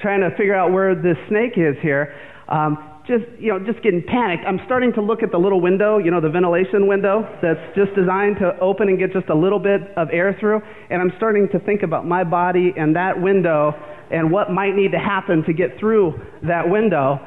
trying 0.00 0.20
to 0.20 0.30
figure 0.36 0.54
out 0.54 0.72
where 0.72 0.94
this 0.94 1.16
snake 1.28 1.52
is 1.56 1.76
here. 1.82 2.14
Um, 2.48 2.93
just 3.06 3.24
you 3.38 3.52
know 3.52 3.58
just 3.58 3.82
getting 3.82 4.02
panicked. 4.02 4.44
I'm 4.46 4.60
starting 4.64 4.92
to 4.94 5.02
look 5.02 5.22
at 5.22 5.30
the 5.30 5.38
little 5.38 5.60
window 5.60 5.98
you 5.98 6.10
know 6.10 6.20
the 6.20 6.28
ventilation 6.28 6.86
window 6.86 7.28
that's 7.42 7.60
just 7.76 7.94
designed 7.94 8.36
to 8.40 8.58
open 8.60 8.88
and 8.88 8.98
get 8.98 9.12
just 9.12 9.28
a 9.28 9.34
little 9.34 9.58
bit 9.58 9.80
of 9.96 10.08
air 10.12 10.36
through. 10.40 10.60
And 10.90 11.00
i'm 11.00 11.12
starting 11.16 11.48
to 11.52 11.58
think 11.60 11.82
about 11.82 12.06
my 12.06 12.24
body 12.24 12.72
and 12.76 12.96
that 12.96 13.20
window 13.20 13.72
and 14.10 14.30
what 14.30 14.50
might 14.50 14.74
need 14.74 14.92
to 14.92 14.98
happen 14.98 15.42
to 15.44 15.52
get 15.52 15.78
through 15.78 16.14
that 16.46 16.68
window. 16.68 17.18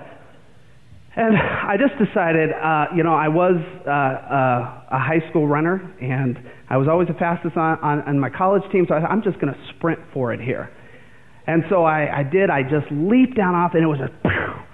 And 1.15 1.37
i 1.37 1.75
just 1.77 1.93
decided 1.97 2.49
uh, 2.51 2.85
you 2.95 3.03
know 3.03 3.13
i 3.13 3.27
was 3.27 3.55
uh, 3.85 3.89
uh, 3.89 4.97
a 4.97 4.99
high 4.99 5.21
school 5.29 5.47
runner 5.47 5.93
and 6.01 6.37
i 6.69 6.77
was 6.77 6.87
always 6.87 7.07
the 7.07 7.15
fastest 7.15 7.55
on, 7.55 7.77
on, 7.79 8.01
on 8.01 8.19
my 8.19 8.29
college 8.29 8.63
team. 8.71 8.85
So 8.87 8.95
I, 8.95 9.05
i'm 9.05 9.21
just 9.21 9.39
going 9.39 9.53
to 9.53 9.59
sprint 9.75 9.99
for 10.13 10.33
it 10.33 10.41
here. 10.41 10.71
And 11.47 11.63
so 11.69 11.85
I, 11.85 12.19
I 12.19 12.23
did. 12.23 12.49
I 12.49 12.61
just 12.61 12.91
leaped 12.91 13.37
down 13.37 13.55
off, 13.55 13.71
and 13.73 13.81
it 13.81 13.87
was 13.87 14.01
a 14.01 14.66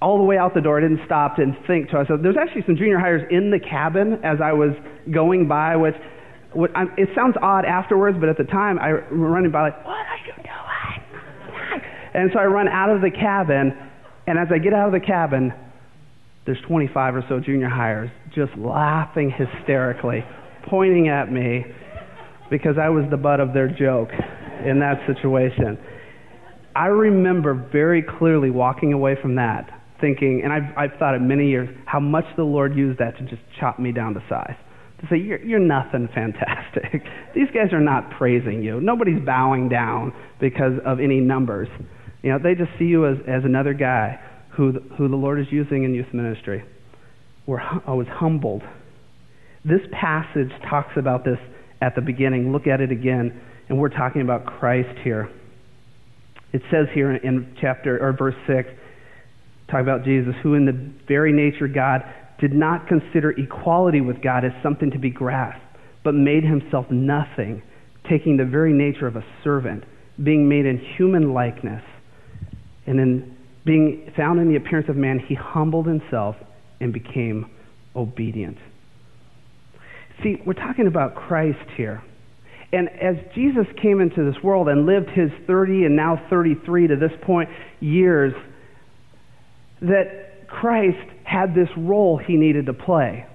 all 0.00 0.18
the 0.18 0.24
way 0.24 0.36
out 0.36 0.54
the 0.54 0.60
door. 0.60 0.78
I 0.78 0.82
didn't 0.82 1.04
stop, 1.06 1.36
didn't 1.36 1.58
think 1.66 1.90
twice. 1.90 2.06
So 2.08 2.16
there's 2.16 2.36
actually 2.36 2.62
some 2.66 2.76
junior 2.76 2.98
hires 2.98 3.22
in 3.30 3.50
the 3.50 3.58
cabin 3.58 4.20
as 4.24 4.38
I 4.42 4.52
was 4.52 4.70
going 5.12 5.48
by, 5.48 5.76
which, 5.76 5.94
what, 6.52 6.70
I, 6.76 6.84
it 6.96 7.08
sounds 7.14 7.34
odd 7.40 7.64
afterwards, 7.64 8.18
but 8.20 8.28
at 8.28 8.36
the 8.36 8.44
time 8.44 8.78
I 8.78 8.92
was 8.92 9.02
running 9.10 9.50
by 9.50 9.62
like, 9.62 9.84
what 9.84 9.94
are 9.94 10.18
you 10.26 10.32
doing? 10.34 10.46
And 12.14 12.30
so 12.32 12.38
I 12.38 12.46
run 12.46 12.66
out 12.66 12.88
of 12.88 13.02
the 13.02 13.10
cabin, 13.10 13.76
and 14.26 14.38
as 14.38 14.48
I 14.50 14.56
get 14.56 14.72
out 14.72 14.86
of 14.86 14.92
the 14.92 15.06
cabin, 15.06 15.52
there's 16.46 16.58
25 16.66 17.16
or 17.16 17.24
so 17.28 17.40
junior 17.40 17.68
hires 17.68 18.08
just 18.34 18.56
laughing 18.56 19.30
hysterically, 19.30 20.24
pointing 20.70 21.08
at 21.08 21.30
me 21.30 21.64
because 22.50 22.76
I 22.80 22.88
was 22.88 23.04
the 23.10 23.18
butt 23.18 23.40
of 23.40 23.52
their 23.52 23.68
joke 23.68 24.08
in 24.64 24.78
that 24.80 25.06
situation. 25.06 25.76
I 26.74 26.86
remember 26.86 27.68
very 27.70 28.02
clearly 28.02 28.50
walking 28.50 28.94
away 28.94 29.16
from 29.20 29.34
that 29.34 29.68
thinking, 30.00 30.42
and 30.44 30.52
I've, 30.52 30.76
I've 30.76 30.98
thought 30.98 31.14
it 31.14 31.20
many 31.20 31.48
years, 31.48 31.68
how 31.86 32.00
much 32.00 32.24
the 32.36 32.44
Lord 32.44 32.76
used 32.76 32.98
that 32.98 33.16
to 33.18 33.22
just 33.24 33.42
chop 33.58 33.78
me 33.78 33.92
down 33.92 34.14
to 34.14 34.20
size. 34.28 34.56
To 35.00 35.06
say, 35.10 35.16
you're, 35.18 35.42
you're 35.44 35.58
nothing 35.58 36.08
fantastic. 36.14 37.02
These 37.34 37.48
guys 37.54 37.72
are 37.72 37.80
not 37.80 38.10
praising 38.16 38.62
you. 38.62 38.80
Nobody's 38.80 39.24
bowing 39.24 39.68
down 39.68 40.12
because 40.40 40.72
of 40.84 41.00
any 41.00 41.20
numbers. 41.20 41.68
You 42.22 42.32
know, 42.32 42.38
they 42.42 42.54
just 42.54 42.70
see 42.78 42.86
you 42.86 43.06
as, 43.06 43.18
as 43.28 43.44
another 43.44 43.74
guy 43.74 44.18
who 44.56 44.72
the, 44.72 44.80
who 44.96 45.08
the 45.08 45.16
Lord 45.16 45.38
is 45.38 45.46
using 45.50 45.84
in 45.84 45.94
youth 45.94 46.12
ministry. 46.12 46.64
We're, 47.46 47.60
I 47.60 47.92
was 47.92 48.06
humbled. 48.10 48.62
This 49.64 49.82
passage 49.92 50.50
talks 50.68 50.92
about 50.96 51.24
this 51.24 51.38
at 51.80 51.94
the 51.94 52.00
beginning. 52.00 52.52
Look 52.52 52.66
at 52.66 52.80
it 52.80 52.90
again, 52.90 53.40
and 53.68 53.78
we're 53.78 53.90
talking 53.90 54.22
about 54.22 54.46
Christ 54.46 54.98
here. 55.04 55.30
It 56.52 56.62
says 56.70 56.86
here 56.94 57.14
in 57.14 57.54
chapter 57.60 58.02
or 58.02 58.12
verse 58.12 58.34
6, 58.46 58.68
talk 59.70 59.80
about 59.80 60.04
Jesus, 60.04 60.34
who 60.42 60.54
in 60.54 60.66
the 60.66 60.92
very 61.08 61.32
nature 61.32 61.68
God 61.68 62.02
did 62.38 62.52
not 62.52 62.86
consider 62.86 63.30
equality 63.30 64.00
with 64.00 64.22
God 64.22 64.44
as 64.44 64.52
something 64.62 64.90
to 64.92 64.98
be 64.98 65.10
grasped, 65.10 65.62
but 66.04 66.14
made 66.14 66.44
himself 66.44 66.86
nothing, 66.90 67.62
taking 68.08 68.36
the 68.36 68.44
very 68.44 68.72
nature 68.72 69.06
of 69.06 69.16
a 69.16 69.24
servant, 69.42 69.84
being 70.22 70.48
made 70.48 70.66
in 70.66 70.78
human 70.96 71.34
likeness, 71.34 71.82
and 72.86 73.00
in 73.00 73.36
being 73.64 74.12
found 74.16 74.38
in 74.38 74.48
the 74.48 74.56
appearance 74.56 74.88
of 74.88 74.96
man, 74.96 75.18
he 75.18 75.34
humbled 75.34 75.86
himself 75.86 76.36
and 76.80 76.92
became 76.92 77.50
obedient. 77.96 78.58
See, 80.22 80.36
we're 80.46 80.52
talking 80.52 80.86
about 80.86 81.14
Christ 81.16 81.68
here. 81.76 82.02
And 82.72 82.88
as 82.88 83.16
Jesus 83.34 83.66
came 83.80 84.00
into 84.00 84.30
this 84.30 84.42
world 84.42 84.68
and 84.68 84.86
lived 84.86 85.10
his 85.10 85.30
30 85.46 85.84
and 85.84 85.96
now 85.96 86.20
33 86.30 86.88
to 86.88 86.96
this 86.96 87.12
point 87.22 87.48
years, 87.80 88.32
that 89.82 90.48
Christ 90.48 91.08
had 91.24 91.54
this 91.54 91.68
role 91.76 92.18
he 92.18 92.36
needed 92.36 92.66
to 92.66 92.72
play. 92.72 93.26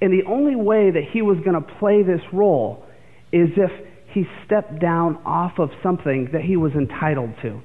And 0.00 0.12
the 0.12 0.28
only 0.28 0.56
way 0.56 0.90
that 0.90 1.04
he 1.12 1.22
was 1.22 1.38
going 1.44 1.54
to 1.54 1.74
play 1.78 2.02
this 2.02 2.20
role 2.32 2.84
is 3.32 3.48
if 3.56 3.70
he 4.12 4.24
stepped 4.44 4.80
down 4.80 5.16
off 5.24 5.58
of 5.58 5.70
something 5.82 6.30
that 6.32 6.42
he 6.42 6.56
was 6.56 6.72
entitled 6.72 7.30
to. 7.42 7.60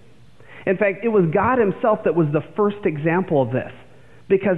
In 0.66 0.78
fact, 0.78 1.04
it 1.04 1.10
was 1.10 1.26
God 1.34 1.58
himself 1.58 2.00
that 2.06 2.16
was 2.16 2.28
the 2.32 2.44
first 2.56 2.86
example 2.86 3.42
of 3.42 3.52
this. 3.52 3.72
Because 4.30 4.58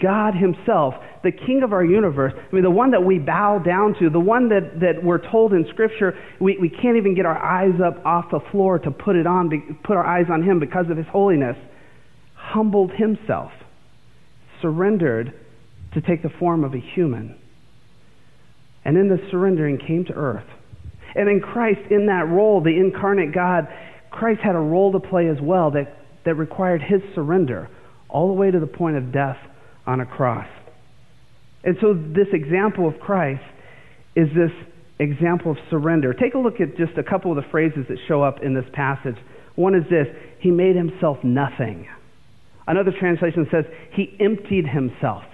God 0.00 0.34
himself, 0.34 0.94
the 1.22 1.30
king 1.30 1.62
of 1.62 1.72
our 1.72 1.84
universe, 1.84 2.32
I 2.34 2.54
mean, 2.54 2.64
the 2.64 2.70
one 2.70 2.92
that 2.92 3.04
we 3.04 3.18
bow 3.18 3.58
down 3.58 3.94
to, 4.00 4.08
the 4.08 4.20
one 4.20 4.48
that, 4.48 4.80
that 4.80 5.04
we're 5.04 5.30
told 5.30 5.52
in 5.52 5.66
Scripture 5.70 6.14
we, 6.40 6.56
we 6.58 6.70
can't 6.70 6.96
even 6.96 7.14
get 7.14 7.26
our 7.26 7.36
eyes 7.36 7.78
up 7.84 8.04
off 8.06 8.26
the 8.30 8.40
floor 8.50 8.78
to 8.78 8.90
put 8.90 9.14
it 9.14 9.26
on, 9.26 9.50
put 9.84 9.96
our 9.96 10.06
eyes 10.06 10.26
on 10.32 10.42
him 10.42 10.58
because 10.58 10.86
of 10.90 10.96
his 10.96 11.06
holiness 11.12 11.56
humbled 12.54 12.92
himself, 12.92 13.50
surrendered 14.62 15.34
to 15.92 16.00
take 16.00 16.22
the 16.22 16.30
form 16.38 16.62
of 16.62 16.72
a 16.72 16.78
human. 16.78 17.36
And 18.84 18.96
in 18.96 19.08
the 19.08 19.18
surrendering 19.30 19.78
came 19.78 20.04
to 20.04 20.12
earth. 20.12 20.46
And 21.16 21.28
in 21.28 21.40
Christ, 21.40 21.80
in 21.90 22.06
that 22.06 22.28
role, 22.28 22.62
the 22.62 22.70
incarnate 22.70 23.34
God, 23.34 23.66
Christ 24.10 24.40
had 24.40 24.54
a 24.54 24.60
role 24.60 24.92
to 24.92 25.00
play 25.00 25.28
as 25.28 25.38
well 25.42 25.72
that, 25.72 25.96
that 26.24 26.34
required 26.34 26.80
his 26.80 27.00
surrender 27.14 27.68
all 28.08 28.28
the 28.28 28.34
way 28.34 28.52
to 28.52 28.60
the 28.60 28.66
point 28.66 28.96
of 28.96 29.12
death 29.12 29.38
on 29.84 30.00
a 30.00 30.06
cross. 30.06 30.46
And 31.64 31.76
so, 31.80 31.94
this 31.94 32.28
example 32.32 32.86
of 32.86 33.00
Christ 33.00 33.42
is 34.14 34.28
this 34.28 34.52
example 35.00 35.52
of 35.52 35.56
surrender. 35.70 36.12
Take 36.12 36.34
a 36.34 36.38
look 36.38 36.60
at 36.60 36.76
just 36.76 36.96
a 36.98 37.02
couple 37.02 37.32
of 37.32 37.36
the 37.36 37.50
phrases 37.50 37.86
that 37.88 37.98
show 38.06 38.22
up 38.22 38.42
in 38.42 38.54
this 38.54 38.66
passage. 38.72 39.16
One 39.56 39.74
is 39.74 39.84
this 39.90 40.06
He 40.38 40.50
made 40.50 40.76
himself 40.76 41.18
nothing. 41.24 41.88
Another 42.66 42.92
translation 42.98 43.46
says, 43.50 43.64
He 43.92 44.16
emptied 44.20 44.66
himself. 44.66 45.24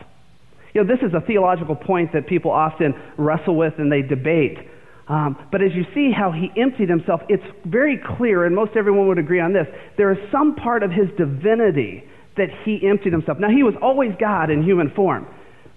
You 0.74 0.84
know, 0.84 0.86
this 0.86 1.02
is 1.06 1.14
a 1.14 1.20
theological 1.26 1.74
point 1.74 2.12
that 2.12 2.26
people 2.26 2.50
often 2.50 2.94
wrestle 3.16 3.56
with 3.56 3.74
and 3.78 3.90
they 3.90 4.02
debate. 4.02 4.58
Um, 5.08 5.36
but 5.50 5.60
as 5.60 5.70
you 5.74 5.84
see 5.92 6.12
how 6.16 6.30
he 6.30 6.50
emptied 6.60 6.88
himself, 6.88 7.20
it's 7.28 7.42
very 7.64 8.00
clear, 8.16 8.44
and 8.44 8.54
most 8.54 8.72
everyone 8.76 9.08
would 9.08 9.18
agree 9.18 9.40
on 9.40 9.52
this. 9.52 9.66
There 9.96 10.12
is 10.12 10.18
some 10.30 10.54
part 10.54 10.84
of 10.84 10.92
his 10.92 11.08
divinity 11.18 12.04
that 12.36 12.48
he 12.64 12.86
emptied 12.88 13.12
himself. 13.12 13.38
Now, 13.40 13.50
he 13.50 13.64
was 13.64 13.74
always 13.82 14.12
God 14.20 14.50
in 14.50 14.62
human 14.62 14.92
form, 14.94 15.26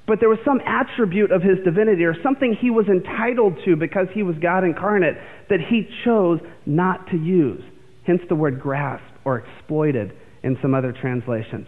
but 0.05 0.19
there 0.19 0.29
was 0.29 0.37
some 0.45 0.61
attribute 0.65 1.31
of 1.31 1.41
his 1.41 1.57
divinity 1.65 2.03
or 2.03 2.13
something 2.21 2.55
he 2.61 2.69
was 2.69 2.85
entitled 2.87 3.57
to 3.65 3.75
because 3.75 4.05
he 4.13 4.21
was 4.21 4.35
God 4.39 4.63
incarnate 4.63 5.15
that 5.49 5.59
he 5.59 5.89
chose 6.05 6.39
not 6.67 7.07
to 7.07 7.17
use. 7.17 7.63
Hence 8.05 8.21
the 8.29 8.35
word 8.35 8.61
grasp 8.61 9.03
or 9.25 9.39
exploited 9.39 10.13
in 10.43 10.57
some 10.61 10.75
other 10.75 10.91
translations. 10.91 11.67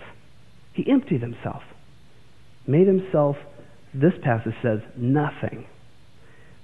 He 0.73 0.85
emptied 0.91 1.21
himself, 1.21 1.63
made 2.67 2.87
himself, 2.87 3.37
this 3.93 4.13
passage 4.21 4.53
says, 4.61 4.79
nothing. 4.97 5.65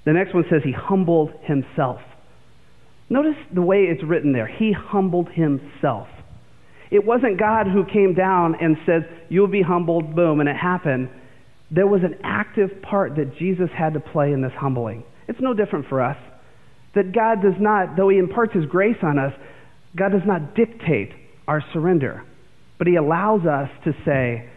The 0.05 0.13
next 0.13 0.33
one 0.33 0.43
says 0.49 0.61
he 0.63 0.73
humbled 0.73 1.31
himself. 1.43 2.01
Notice 3.09 3.35
the 3.53 3.61
way 3.61 3.83
it's 3.83 4.03
written 4.03 4.33
there. 4.33 4.47
He 4.47 4.73
humbled 4.73 5.29
himself. 5.29 6.07
It 6.89 7.05
wasn't 7.05 7.39
God 7.39 7.67
who 7.67 7.85
came 7.85 8.13
down 8.13 8.55
and 8.59 8.77
said, 8.85 9.07
You'll 9.29 9.47
be 9.47 9.61
humbled, 9.61 10.15
boom, 10.15 10.41
and 10.41 10.49
it 10.49 10.55
happened. 10.55 11.09
There 11.69 11.87
was 11.87 12.01
an 12.03 12.19
active 12.23 12.81
part 12.81 13.15
that 13.15 13.37
Jesus 13.37 13.69
had 13.77 13.93
to 13.93 14.01
play 14.01 14.33
in 14.33 14.41
this 14.41 14.51
humbling. 14.57 15.03
It's 15.27 15.39
no 15.39 15.53
different 15.53 15.87
for 15.87 16.01
us. 16.01 16.17
That 16.95 17.13
God 17.13 17.41
does 17.41 17.59
not, 17.59 17.95
though 17.95 18.09
He 18.09 18.17
imparts 18.17 18.53
His 18.53 18.65
grace 18.65 18.97
on 19.01 19.17
us, 19.17 19.31
God 19.95 20.11
does 20.11 20.25
not 20.25 20.55
dictate 20.55 21.11
our 21.47 21.63
surrender. 21.73 22.23
But 22.77 22.87
He 22.87 22.95
allows 22.95 23.41
us 23.45 23.69
to 23.85 23.93
say, 24.05 24.49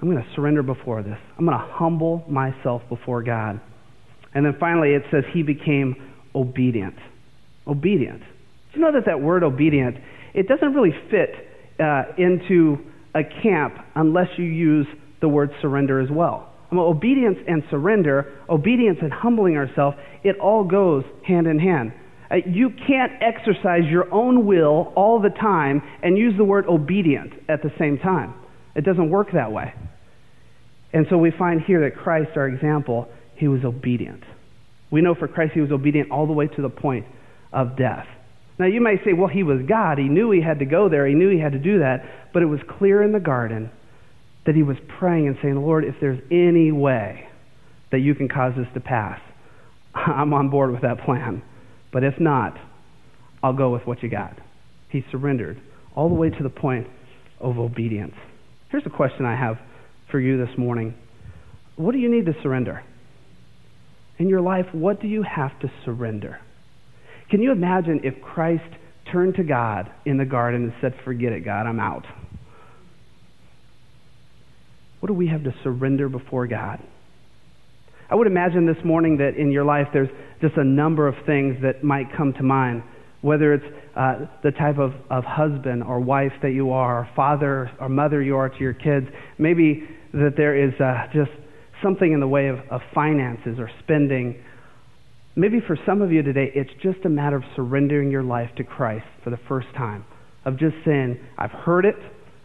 I'm 0.00 0.10
going 0.10 0.22
to 0.22 0.34
surrender 0.34 0.62
before 0.62 1.02
this. 1.02 1.18
I'm 1.38 1.46
going 1.46 1.58
to 1.58 1.66
humble 1.72 2.24
myself 2.28 2.82
before 2.88 3.22
God. 3.22 3.60
And 4.34 4.44
then 4.44 4.56
finally, 4.60 4.90
it 4.90 5.02
says 5.10 5.24
He 5.32 5.42
became 5.42 5.94
obedient. 6.34 6.96
Obedient. 7.66 8.20
Do 8.20 8.78
you 8.78 8.80
know 8.80 8.92
that 8.92 9.06
that 9.06 9.20
word 9.20 9.42
obedient, 9.42 9.96
it 10.34 10.48
doesn't 10.48 10.74
really 10.74 10.94
fit 11.10 11.30
uh, 11.80 12.02
into 12.18 12.78
a 13.14 13.22
camp 13.42 13.74
unless 13.94 14.28
you 14.36 14.44
use 14.44 14.86
the 15.20 15.28
word 15.28 15.50
surrender 15.62 16.00
as 16.00 16.10
well. 16.10 16.52
I 16.70 16.74
mean, 16.74 16.84
obedience 16.84 17.38
and 17.46 17.62
surrender, 17.70 18.32
obedience 18.48 18.98
and 19.00 19.12
humbling 19.12 19.56
ourselves, 19.56 19.96
it 20.24 20.38
all 20.38 20.64
goes 20.64 21.04
hand 21.26 21.46
in 21.46 21.58
hand. 21.58 21.92
Uh, 22.30 22.36
you 22.46 22.70
can't 22.70 23.12
exercise 23.20 23.82
your 23.88 24.12
own 24.12 24.46
will 24.46 24.92
all 24.96 25.20
the 25.20 25.30
time 25.30 25.82
and 26.02 26.18
use 26.18 26.34
the 26.36 26.44
word 26.44 26.66
obedient 26.66 27.32
at 27.48 27.62
the 27.62 27.70
same 27.78 27.98
time. 27.98 28.34
It 28.74 28.84
doesn't 28.84 29.10
work 29.10 29.28
that 29.32 29.52
way. 29.52 29.72
And 30.92 31.06
so 31.10 31.18
we 31.18 31.30
find 31.30 31.60
here 31.60 31.88
that 31.88 31.96
Christ, 31.96 32.30
our 32.36 32.48
example, 32.48 33.08
he 33.36 33.48
was 33.48 33.64
obedient. 33.64 34.22
We 34.90 35.00
know 35.02 35.14
for 35.14 35.28
Christ 35.28 35.52
he 35.54 35.60
was 35.60 35.70
obedient 35.70 36.10
all 36.10 36.26
the 36.26 36.32
way 36.32 36.46
to 36.46 36.62
the 36.62 36.68
point 36.68 37.06
of 37.52 37.76
death. 37.76 38.06
Now 38.58 38.66
you 38.66 38.80
may 38.80 38.96
say, 39.04 39.12
well, 39.12 39.28
he 39.28 39.42
was 39.42 39.60
God. 39.68 39.98
He 39.98 40.08
knew 40.08 40.30
he 40.30 40.40
had 40.40 40.60
to 40.60 40.64
go 40.64 40.88
there. 40.88 41.06
He 41.06 41.14
knew 41.14 41.28
he 41.28 41.38
had 41.38 41.52
to 41.52 41.58
do 41.58 41.80
that. 41.80 42.04
But 42.32 42.42
it 42.42 42.46
was 42.46 42.60
clear 42.78 43.02
in 43.02 43.12
the 43.12 43.20
garden 43.20 43.70
that 44.46 44.54
he 44.54 44.62
was 44.62 44.76
praying 44.98 45.26
and 45.26 45.36
saying, 45.42 45.56
Lord, 45.56 45.84
if 45.84 45.96
there's 46.00 46.20
any 46.30 46.72
way 46.72 47.28
that 47.90 47.98
you 47.98 48.14
can 48.14 48.28
cause 48.28 48.54
this 48.56 48.68
to 48.74 48.80
pass, 48.80 49.20
I'm 49.94 50.32
on 50.32 50.48
board 50.48 50.72
with 50.72 50.82
that 50.82 51.04
plan. 51.04 51.42
But 51.96 52.04
if 52.04 52.20
not, 52.20 52.58
I'll 53.42 53.54
go 53.54 53.70
with 53.70 53.86
what 53.86 54.02
you 54.02 54.10
got. 54.10 54.38
He 54.90 55.02
surrendered 55.10 55.58
all 55.94 56.10
the 56.10 56.14
way 56.14 56.28
to 56.28 56.42
the 56.42 56.50
point 56.50 56.86
of 57.40 57.58
obedience. 57.58 58.12
Here's 58.68 58.84
a 58.84 58.90
question 58.90 59.24
I 59.24 59.34
have 59.34 59.56
for 60.10 60.20
you 60.20 60.36
this 60.36 60.58
morning 60.58 60.92
What 61.76 61.92
do 61.92 61.98
you 61.98 62.10
need 62.10 62.26
to 62.26 62.34
surrender? 62.42 62.84
In 64.18 64.28
your 64.28 64.42
life, 64.42 64.66
what 64.72 65.00
do 65.00 65.08
you 65.08 65.22
have 65.22 65.58
to 65.60 65.72
surrender? 65.86 66.38
Can 67.30 67.40
you 67.40 67.50
imagine 67.50 68.02
if 68.04 68.20
Christ 68.20 68.68
turned 69.10 69.36
to 69.36 69.42
God 69.42 69.90
in 70.04 70.18
the 70.18 70.26
garden 70.26 70.64
and 70.64 70.74
said, 70.82 70.96
Forget 71.02 71.32
it, 71.32 71.46
God, 71.46 71.66
I'm 71.66 71.80
out? 71.80 72.04
What 75.00 75.06
do 75.06 75.14
we 75.14 75.28
have 75.28 75.44
to 75.44 75.54
surrender 75.62 76.10
before 76.10 76.46
God? 76.46 76.78
I 78.08 78.14
would 78.14 78.26
imagine 78.26 78.66
this 78.66 78.82
morning 78.84 79.16
that 79.18 79.36
in 79.36 79.50
your 79.50 79.64
life 79.64 79.88
there's 79.92 80.10
just 80.40 80.56
a 80.56 80.64
number 80.64 81.08
of 81.08 81.14
things 81.26 81.56
that 81.62 81.82
might 81.82 82.06
come 82.16 82.32
to 82.34 82.42
mind 82.42 82.82
whether 83.26 83.54
it's 83.54 83.64
uh, 83.96 84.26
the 84.44 84.52
type 84.52 84.78
of, 84.78 84.92
of 85.10 85.24
husband 85.24 85.82
or 85.82 85.98
wife 85.98 86.30
that 86.42 86.52
you 86.52 86.70
are, 86.70 87.00
or 87.00 87.08
father 87.16 87.68
or 87.80 87.88
mother 87.88 88.22
you 88.22 88.36
are 88.36 88.48
to 88.48 88.58
your 88.60 88.72
kids. 88.72 89.06
Maybe 89.36 89.82
that 90.12 90.34
there 90.36 90.56
is 90.56 90.72
uh, 90.80 91.06
just 91.12 91.32
something 91.82 92.12
in 92.12 92.20
the 92.20 92.28
way 92.28 92.46
of, 92.46 92.58
of 92.70 92.82
finances 92.94 93.58
or 93.58 93.68
spending. 93.82 94.40
Maybe 95.34 95.60
for 95.66 95.76
some 95.84 96.02
of 96.02 96.12
you 96.12 96.22
today, 96.22 96.52
it's 96.54 96.70
just 96.82 97.04
a 97.04 97.08
matter 97.08 97.36
of 97.36 97.42
surrendering 97.56 98.12
your 98.12 98.22
life 98.22 98.50
to 98.58 98.64
Christ 98.64 99.06
for 99.24 99.30
the 99.30 99.40
first 99.48 99.68
time, 99.76 100.04
of 100.44 100.56
just 100.56 100.76
saying, 100.84 101.18
I've 101.36 101.50
heard 101.50 101.84
it, 101.84 101.96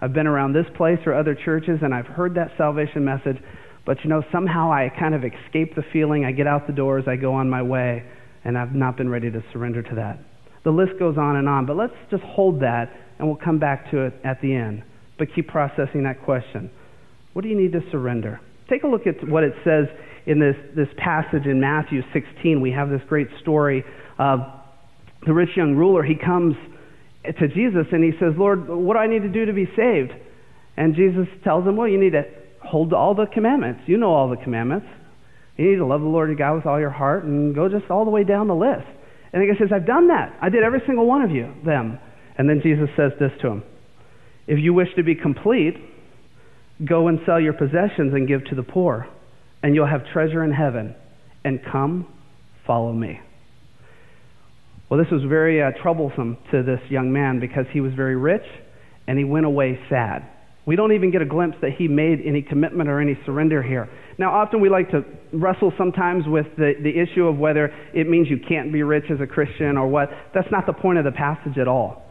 I've 0.01 0.13
been 0.13 0.27
around 0.27 0.53
this 0.53 0.65
place 0.77 0.99
or 1.05 1.13
other 1.13 1.35
churches, 1.35 1.79
and 1.83 1.93
I've 1.93 2.07
heard 2.07 2.33
that 2.35 2.53
salvation 2.57 3.05
message, 3.05 3.37
but 3.85 3.97
you 4.03 4.09
know, 4.09 4.23
somehow 4.31 4.71
I 4.71 4.89
kind 4.97 5.15
of 5.15 5.23
escape 5.23 5.75
the 5.75 5.83
feeling. 5.91 6.25
I 6.25 6.31
get 6.31 6.47
out 6.47 6.67
the 6.67 6.73
doors, 6.73 7.05
I 7.07 7.15
go 7.15 7.33
on 7.33 7.49
my 7.49 7.61
way, 7.61 8.03
and 8.43 8.57
I've 8.57 8.73
not 8.73 8.97
been 8.97 9.09
ready 9.09 9.31
to 9.31 9.43
surrender 9.51 9.81
to 9.81 9.95
that. 9.95 10.19
The 10.63 10.71
list 10.71 10.99
goes 10.99 11.17
on 11.17 11.37
and 11.37 11.49
on, 11.49 11.65
but 11.65 11.75
let's 11.75 11.93
just 12.11 12.23
hold 12.23 12.61
that, 12.61 12.91
and 13.17 13.27
we'll 13.27 13.37
come 13.43 13.57
back 13.57 13.89
to 13.91 14.05
it 14.05 14.13
at 14.23 14.41
the 14.41 14.53
end. 14.53 14.83
But 15.17 15.29
keep 15.33 15.47
processing 15.47 16.03
that 16.03 16.23
question. 16.23 16.69
What 17.33 17.41
do 17.41 17.49
you 17.49 17.57
need 17.57 17.71
to 17.71 17.81
surrender? 17.91 18.39
Take 18.69 18.83
a 18.83 18.87
look 18.87 19.07
at 19.07 19.27
what 19.27 19.43
it 19.43 19.53
says 19.63 19.87
in 20.25 20.39
this, 20.39 20.55
this 20.75 20.87
passage 20.97 21.45
in 21.45 21.59
Matthew 21.59 22.01
16. 22.13 22.61
We 22.61 22.71
have 22.71 22.89
this 22.89 23.01
great 23.07 23.27
story 23.41 23.83
of 24.19 24.39
the 25.25 25.33
rich 25.33 25.49
young 25.55 25.75
ruler. 25.75 26.03
He 26.03 26.15
comes 26.15 26.55
to 27.25 27.47
Jesus 27.47 27.87
and 27.91 28.03
he 28.03 28.11
says, 28.19 28.33
Lord, 28.37 28.67
what 28.67 28.93
do 28.93 28.99
I 28.99 29.07
need 29.07 29.23
to 29.23 29.29
do 29.29 29.45
to 29.45 29.53
be 29.53 29.65
saved? 29.75 30.11
And 30.77 30.95
Jesus 30.95 31.27
tells 31.43 31.65
him, 31.65 31.75
Well, 31.75 31.87
you 31.87 31.99
need 31.99 32.13
to 32.13 32.23
hold 32.63 32.93
all 32.93 33.15
the 33.15 33.25
commandments. 33.25 33.81
You 33.85 33.97
know 33.97 34.13
all 34.13 34.29
the 34.29 34.37
commandments. 34.37 34.87
You 35.57 35.71
need 35.71 35.77
to 35.77 35.85
love 35.85 36.01
the 36.01 36.07
Lord 36.07 36.29
your 36.29 36.37
God 36.37 36.55
with 36.55 36.65
all 36.65 36.79
your 36.79 36.89
heart 36.89 37.23
and 37.23 37.53
go 37.53 37.69
just 37.69 37.89
all 37.91 38.05
the 38.05 38.11
way 38.11 38.23
down 38.23 38.47
the 38.47 38.55
list. 38.55 38.87
And 39.33 39.41
the 39.41 39.53
guy 39.53 39.59
says, 39.59 39.69
I've 39.73 39.85
done 39.85 40.07
that. 40.07 40.37
I 40.41 40.49
did 40.49 40.63
every 40.63 40.81
single 40.85 41.05
one 41.05 41.21
of 41.21 41.31
you, 41.31 41.53
them. 41.65 41.99
And 42.37 42.49
then 42.49 42.61
Jesus 42.63 42.89
says 42.95 43.11
this 43.19 43.31
to 43.41 43.47
him 43.47 43.63
If 44.47 44.59
you 44.59 44.73
wish 44.73 44.89
to 44.95 45.03
be 45.03 45.15
complete, 45.15 45.75
go 46.87 47.07
and 47.07 47.19
sell 47.25 47.39
your 47.39 47.53
possessions 47.53 48.13
and 48.13 48.27
give 48.27 48.45
to 48.45 48.55
the 48.55 48.63
poor, 48.63 49.07
and 49.61 49.75
you'll 49.75 49.87
have 49.87 50.01
treasure 50.11 50.43
in 50.43 50.51
heaven. 50.51 50.95
And 51.43 51.59
come, 51.71 52.07
follow 52.67 52.93
me. 52.93 53.19
Well, 54.89 54.99
this 54.99 55.11
was 55.11 55.23
very 55.23 55.63
uh, 55.63 55.71
troublesome 55.81 56.37
to 56.51 56.63
this 56.63 56.81
young 56.89 57.13
man 57.13 57.39
because 57.39 57.65
he 57.71 57.79
was 57.79 57.93
very 57.93 58.15
rich 58.15 58.43
and 59.07 59.17
he 59.17 59.23
went 59.23 59.45
away 59.45 59.79
sad. 59.89 60.27
We 60.65 60.75
don't 60.75 60.91
even 60.91 61.11
get 61.11 61.21
a 61.21 61.25
glimpse 61.25 61.57
that 61.61 61.71
he 61.77 61.87
made 61.87 62.19
any 62.23 62.41
commitment 62.41 62.89
or 62.89 62.99
any 62.99 63.17
surrender 63.25 63.63
here. 63.63 63.89
Now, 64.17 64.31
often 64.33 64.61
we 64.61 64.69
like 64.69 64.91
to 64.91 65.03
wrestle 65.33 65.73
sometimes 65.77 66.25
with 66.27 66.45
the, 66.55 66.73
the 66.81 66.91
issue 66.99 67.25
of 67.25 67.37
whether 67.37 67.73
it 67.93 68.07
means 68.07 68.27
you 68.29 68.39
can't 68.47 68.71
be 68.71 68.83
rich 68.83 69.05
as 69.11 69.19
a 69.19 69.25
Christian 69.25 69.77
or 69.77 69.87
what. 69.87 70.09
That's 70.35 70.51
not 70.51 70.67
the 70.67 70.73
point 70.73 70.99
of 70.99 71.05
the 71.05 71.11
passage 71.11 71.57
at 71.57 71.67
all. 71.67 72.03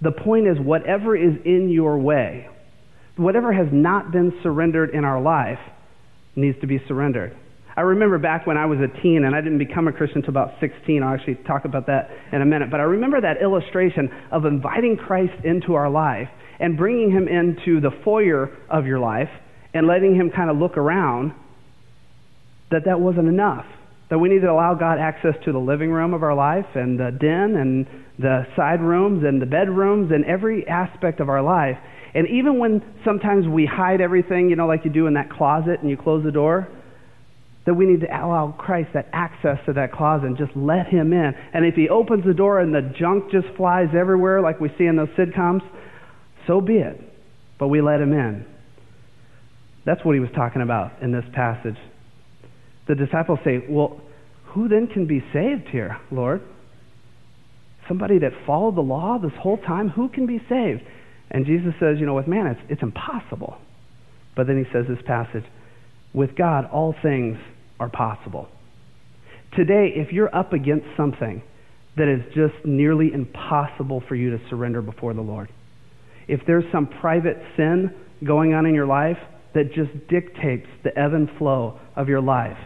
The 0.00 0.12
point 0.12 0.46
is, 0.46 0.56
whatever 0.60 1.16
is 1.16 1.34
in 1.44 1.70
your 1.70 1.98
way, 1.98 2.48
whatever 3.16 3.52
has 3.52 3.66
not 3.72 4.12
been 4.12 4.32
surrendered 4.44 4.90
in 4.90 5.04
our 5.04 5.20
life, 5.20 5.58
needs 6.36 6.60
to 6.60 6.68
be 6.68 6.80
surrendered. 6.86 7.36
I 7.76 7.80
remember 7.80 8.18
back 8.18 8.46
when 8.46 8.56
I 8.56 8.66
was 8.66 8.78
a 8.78 9.02
teen, 9.02 9.24
and 9.24 9.34
I 9.34 9.40
didn't 9.40 9.58
become 9.58 9.88
a 9.88 9.92
Christian 9.92 10.18
until 10.18 10.30
about 10.30 10.54
16. 10.60 11.02
I'll 11.02 11.14
actually 11.14 11.36
talk 11.46 11.64
about 11.64 11.86
that 11.86 12.10
in 12.32 12.42
a 12.42 12.46
minute. 12.46 12.70
But 12.70 12.78
I 12.78 12.84
remember 12.84 13.20
that 13.20 13.42
illustration 13.42 14.08
of 14.30 14.44
inviting 14.44 14.96
Christ 14.96 15.44
into 15.44 15.74
our 15.74 15.90
life 15.90 16.28
and 16.60 16.76
bringing 16.76 17.10
him 17.10 17.28
into 17.28 17.80
the 17.80 17.90
foyer 18.04 18.50
of 18.68 18.86
your 18.86 18.98
life 18.98 19.30
and 19.74 19.86
letting 19.86 20.14
him 20.14 20.30
kind 20.30 20.50
of 20.50 20.56
look 20.56 20.76
around, 20.76 21.32
that 22.70 22.84
that 22.86 23.00
wasn't 23.00 23.28
enough. 23.28 23.66
That 24.10 24.18
we 24.18 24.28
need 24.30 24.40
to 24.40 24.50
allow 24.50 24.74
God 24.74 24.98
access 24.98 25.34
to 25.44 25.52
the 25.52 25.58
living 25.58 25.90
room 25.90 26.14
of 26.14 26.22
our 26.22 26.34
life 26.34 26.66
and 26.74 26.98
the 26.98 27.10
den 27.10 27.56
and 27.56 27.86
the 28.18 28.46
side 28.56 28.80
rooms 28.80 29.22
and 29.24 29.40
the 29.40 29.46
bedrooms 29.46 30.10
and 30.12 30.24
every 30.24 30.66
aspect 30.66 31.20
of 31.20 31.28
our 31.28 31.42
life. 31.42 31.76
And 32.14 32.26
even 32.28 32.58
when 32.58 32.82
sometimes 33.04 33.46
we 33.46 33.66
hide 33.66 34.00
everything, 34.00 34.48
you 34.48 34.56
know, 34.56 34.66
like 34.66 34.84
you 34.84 34.90
do 34.90 35.06
in 35.06 35.14
that 35.14 35.30
closet 35.30 35.80
and 35.80 35.90
you 35.90 35.96
close 35.96 36.24
the 36.24 36.32
door, 36.32 36.68
that 37.66 37.74
we 37.74 37.84
need 37.84 38.00
to 38.00 38.06
allow 38.06 38.54
Christ 38.58 38.88
that 38.94 39.10
access 39.12 39.58
to 39.66 39.74
that 39.74 39.92
closet 39.92 40.26
and 40.26 40.38
just 40.38 40.56
let 40.56 40.86
him 40.86 41.12
in. 41.12 41.34
And 41.52 41.66
if 41.66 41.74
he 41.74 41.90
opens 41.90 42.24
the 42.24 42.32
door 42.32 42.60
and 42.60 42.74
the 42.74 42.80
junk 42.98 43.30
just 43.30 43.46
flies 43.58 43.88
everywhere 43.94 44.40
like 44.40 44.58
we 44.58 44.70
see 44.78 44.86
in 44.86 44.96
those 44.96 45.10
sitcoms, 45.18 45.60
so 46.48 46.60
be 46.60 46.78
it. 46.78 47.00
But 47.60 47.68
we 47.68 47.80
let 47.80 48.00
him 48.00 48.12
in. 48.12 48.44
That's 49.86 50.04
what 50.04 50.14
he 50.14 50.20
was 50.20 50.30
talking 50.34 50.62
about 50.62 51.00
in 51.02 51.12
this 51.12 51.24
passage. 51.32 51.76
The 52.88 52.96
disciples 52.96 53.38
say, 53.44 53.64
Well, 53.68 54.00
who 54.46 54.68
then 54.68 54.88
can 54.88 55.06
be 55.06 55.22
saved 55.32 55.68
here, 55.70 55.98
Lord? 56.10 56.42
Somebody 57.86 58.18
that 58.18 58.32
followed 58.46 58.76
the 58.76 58.82
law 58.82 59.18
this 59.18 59.32
whole 59.38 59.58
time? 59.58 59.90
Who 59.90 60.08
can 60.08 60.26
be 60.26 60.38
saved? 60.48 60.82
And 61.30 61.46
Jesus 61.46 61.74
says, 61.78 61.98
You 62.00 62.06
know, 62.06 62.14
with 62.14 62.26
man, 62.26 62.48
it's, 62.48 62.60
it's 62.68 62.82
impossible. 62.82 63.56
But 64.34 64.46
then 64.46 64.58
he 64.58 64.64
says 64.72 64.86
this 64.88 65.04
passage 65.06 65.44
with 66.14 66.36
God, 66.36 66.64
all 66.72 66.94
things 67.02 67.36
are 67.78 67.90
possible. 67.90 68.48
Today, 69.54 69.92
if 69.94 70.12
you're 70.12 70.34
up 70.34 70.52
against 70.52 70.86
something 70.96 71.42
that 71.96 72.08
is 72.08 72.22
just 72.34 72.64
nearly 72.64 73.12
impossible 73.12 74.02
for 74.08 74.14
you 74.14 74.30
to 74.30 74.40
surrender 74.48 74.80
before 74.80 75.12
the 75.12 75.20
Lord, 75.20 75.48
if 76.28 76.40
there's 76.46 76.64
some 76.70 76.86
private 76.86 77.38
sin 77.56 77.94
going 78.24 78.52
on 78.52 78.66
in 78.66 78.74
your 78.74 78.86
life 78.86 79.16
that 79.54 79.72
just 79.72 79.90
dictates 80.08 80.66
the 80.84 80.96
ebb 80.96 81.14
and 81.14 81.28
flow 81.38 81.80
of 81.96 82.08
your 82.08 82.20
life, 82.20 82.58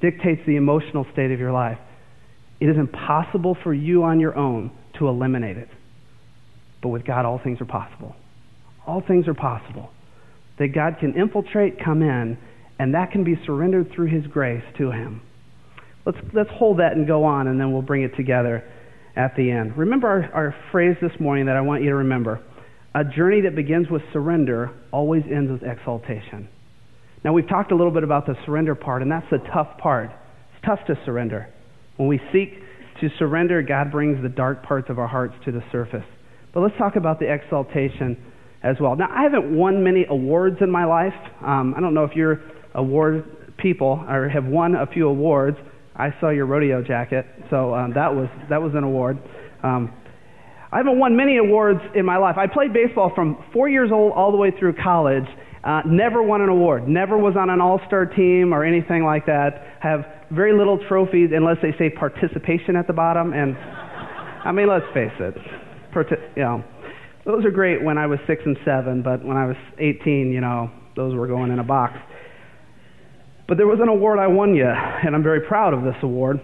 dictates 0.00 0.40
the 0.46 0.56
emotional 0.56 1.04
state 1.12 1.32
of 1.32 1.40
your 1.40 1.52
life, 1.52 1.78
it 2.60 2.66
is 2.66 2.76
impossible 2.76 3.56
for 3.62 3.74
you 3.74 4.04
on 4.04 4.20
your 4.20 4.36
own 4.36 4.70
to 4.98 5.08
eliminate 5.08 5.56
it. 5.56 5.68
But 6.82 6.90
with 6.90 7.04
God, 7.04 7.24
all 7.24 7.40
things 7.42 7.60
are 7.60 7.66
possible. 7.66 8.14
All 8.86 9.02
things 9.06 9.26
are 9.26 9.34
possible. 9.34 9.90
That 10.58 10.68
God 10.68 10.96
can 11.00 11.14
infiltrate, 11.16 11.84
come 11.84 12.02
in, 12.02 12.38
and 12.78 12.94
that 12.94 13.10
can 13.10 13.24
be 13.24 13.34
surrendered 13.44 13.90
through 13.94 14.06
His 14.06 14.26
grace 14.26 14.62
to 14.78 14.90
Him. 14.90 15.22
Let's, 16.06 16.18
let's 16.32 16.50
hold 16.50 16.78
that 16.78 16.92
and 16.92 17.06
go 17.06 17.24
on, 17.24 17.48
and 17.48 17.60
then 17.60 17.72
we'll 17.72 17.82
bring 17.82 18.02
it 18.02 18.16
together 18.16 18.64
at 19.16 19.34
the 19.36 19.50
end. 19.50 19.76
Remember 19.76 20.08
our, 20.08 20.32
our 20.32 20.54
phrase 20.70 20.96
this 21.02 21.12
morning 21.20 21.46
that 21.46 21.56
I 21.56 21.60
want 21.60 21.82
you 21.82 21.90
to 21.90 21.96
remember 21.96 22.40
a 22.98 23.04
journey 23.04 23.42
that 23.42 23.54
begins 23.54 23.88
with 23.88 24.02
surrender 24.12 24.72
always 24.90 25.22
ends 25.30 25.52
with 25.52 25.62
exaltation. 25.62 26.48
Now, 27.24 27.32
we've 27.32 27.48
talked 27.48 27.70
a 27.70 27.76
little 27.76 27.92
bit 27.92 28.02
about 28.02 28.26
the 28.26 28.34
surrender 28.44 28.74
part, 28.74 29.02
and 29.02 29.10
that's 29.10 29.26
the 29.30 29.38
tough 29.54 29.78
part. 29.78 30.10
It's 30.10 30.66
tough 30.66 30.80
to 30.88 30.98
surrender. 31.06 31.48
When 31.96 32.08
we 32.08 32.20
seek 32.32 32.54
to 33.00 33.08
surrender, 33.16 33.62
God 33.62 33.92
brings 33.92 34.20
the 34.20 34.28
dark 34.28 34.64
parts 34.64 34.90
of 34.90 34.98
our 34.98 35.06
hearts 35.06 35.34
to 35.44 35.52
the 35.52 35.62
surface. 35.70 36.04
But 36.52 36.60
let's 36.60 36.76
talk 36.76 36.96
about 36.96 37.20
the 37.20 37.32
exaltation 37.32 38.16
as 38.64 38.74
well. 38.80 38.96
Now, 38.96 39.08
I 39.12 39.22
haven't 39.22 39.56
won 39.56 39.84
many 39.84 40.04
awards 40.08 40.56
in 40.60 40.70
my 40.70 40.84
life. 40.84 41.14
Um, 41.40 41.74
I 41.76 41.80
don't 41.80 41.94
know 41.94 42.04
if 42.04 42.16
you're 42.16 42.40
award 42.74 43.56
people 43.58 44.04
or 44.08 44.28
have 44.28 44.44
won 44.44 44.74
a 44.74 44.86
few 44.86 45.06
awards. 45.06 45.56
I 45.94 46.08
saw 46.20 46.30
your 46.30 46.46
rodeo 46.46 46.82
jacket, 46.82 47.26
so 47.48 47.74
um, 47.74 47.92
that 47.94 48.12
was 48.12 48.28
that 48.50 48.60
was 48.62 48.72
an 48.74 48.82
award. 48.82 49.18
Um, 49.62 49.92
I 50.70 50.76
haven't 50.76 50.98
won 50.98 51.16
many 51.16 51.38
awards 51.38 51.80
in 51.94 52.04
my 52.04 52.18
life. 52.18 52.36
I 52.36 52.46
played 52.46 52.72
baseball 52.72 53.10
from 53.14 53.42
four 53.52 53.68
years 53.68 53.90
old 53.92 54.12
all 54.12 54.30
the 54.30 54.36
way 54.36 54.50
through 54.58 54.74
college. 54.82 55.24
Uh, 55.64 55.80
never 55.86 56.22
won 56.22 56.42
an 56.42 56.48
award. 56.48 56.86
Never 56.86 57.16
was 57.16 57.34
on 57.38 57.50
an 57.50 57.60
all-star 57.60 58.06
team 58.06 58.52
or 58.52 58.64
anything 58.64 59.04
like 59.04 59.26
that. 59.26 59.78
Have 59.80 60.04
very 60.30 60.56
little 60.56 60.78
trophies 60.88 61.30
unless 61.34 61.56
they 61.62 61.72
say 61.78 61.90
participation 61.90 62.76
at 62.76 62.86
the 62.86 62.92
bottom. 62.92 63.32
And 63.32 63.56
I 63.56 64.52
mean, 64.52 64.68
let's 64.68 64.84
face 64.92 65.12
it, 65.18 65.34
Parti- 65.92 66.16
you 66.36 66.42
know, 66.42 66.64
those 67.24 67.44
are 67.44 67.50
great 67.50 67.82
when 67.82 67.98
I 67.98 68.06
was 68.06 68.18
six 68.26 68.42
and 68.44 68.56
seven, 68.64 69.02
but 69.02 69.24
when 69.24 69.36
I 69.36 69.46
was 69.46 69.56
18, 69.78 70.30
you 70.32 70.40
know, 70.40 70.70
those 70.96 71.14
were 71.14 71.26
going 71.26 71.50
in 71.50 71.58
a 71.58 71.64
box. 71.64 71.94
But 73.48 73.56
there 73.56 73.66
was 73.66 73.80
an 73.80 73.88
award 73.88 74.18
I 74.18 74.26
won 74.26 74.54
yet, 74.54 74.76
and 75.04 75.14
I'm 75.14 75.22
very 75.22 75.40
proud 75.40 75.72
of 75.72 75.82
this 75.82 75.96
award. 76.02 76.40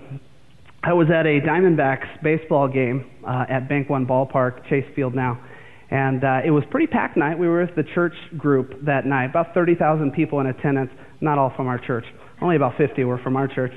I 0.86 0.92
was 0.92 1.06
at 1.08 1.24
a 1.24 1.40
Diamondbacks 1.40 2.22
baseball 2.22 2.68
game 2.68 3.10
uh, 3.26 3.46
at 3.48 3.70
Bank 3.70 3.88
One 3.88 4.04
Ballpark, 4.04 4.68
Chase 4.68 4.84
Field 4.94 5.14
now, 5.14 5.42
and 5.90 6.22
uh, 6.22 6.40
it 6.44 6.50
was 6.50 6.62
pretty 6.70 6.86
packed 6.86 7.16
night. 7.16 7.38
We 7.38 7.48
were 7.48 7.64
with 7.64 7.74
the 7.74 7.90
church 7.94 8.12
group 8.36 8.84
that 8.84 9.06
night, 9.06 9.30
about 9.30 9.54
30,000 9.54 10.12
people 10.12 10.40
in 10.40 10.46
attendance. 10.48 10.90
Not 11.22 11.38
all 11.38 11.50
from 11.56 11.68
our 11.68 11.78
church, 11.78 12.04
only 12.42 12.56
about 12.56 12.76
50 12.76 13.02
were 13.04 13.16
from 13.16 13.34
our 13.34 13.48
church. 13.48 13.72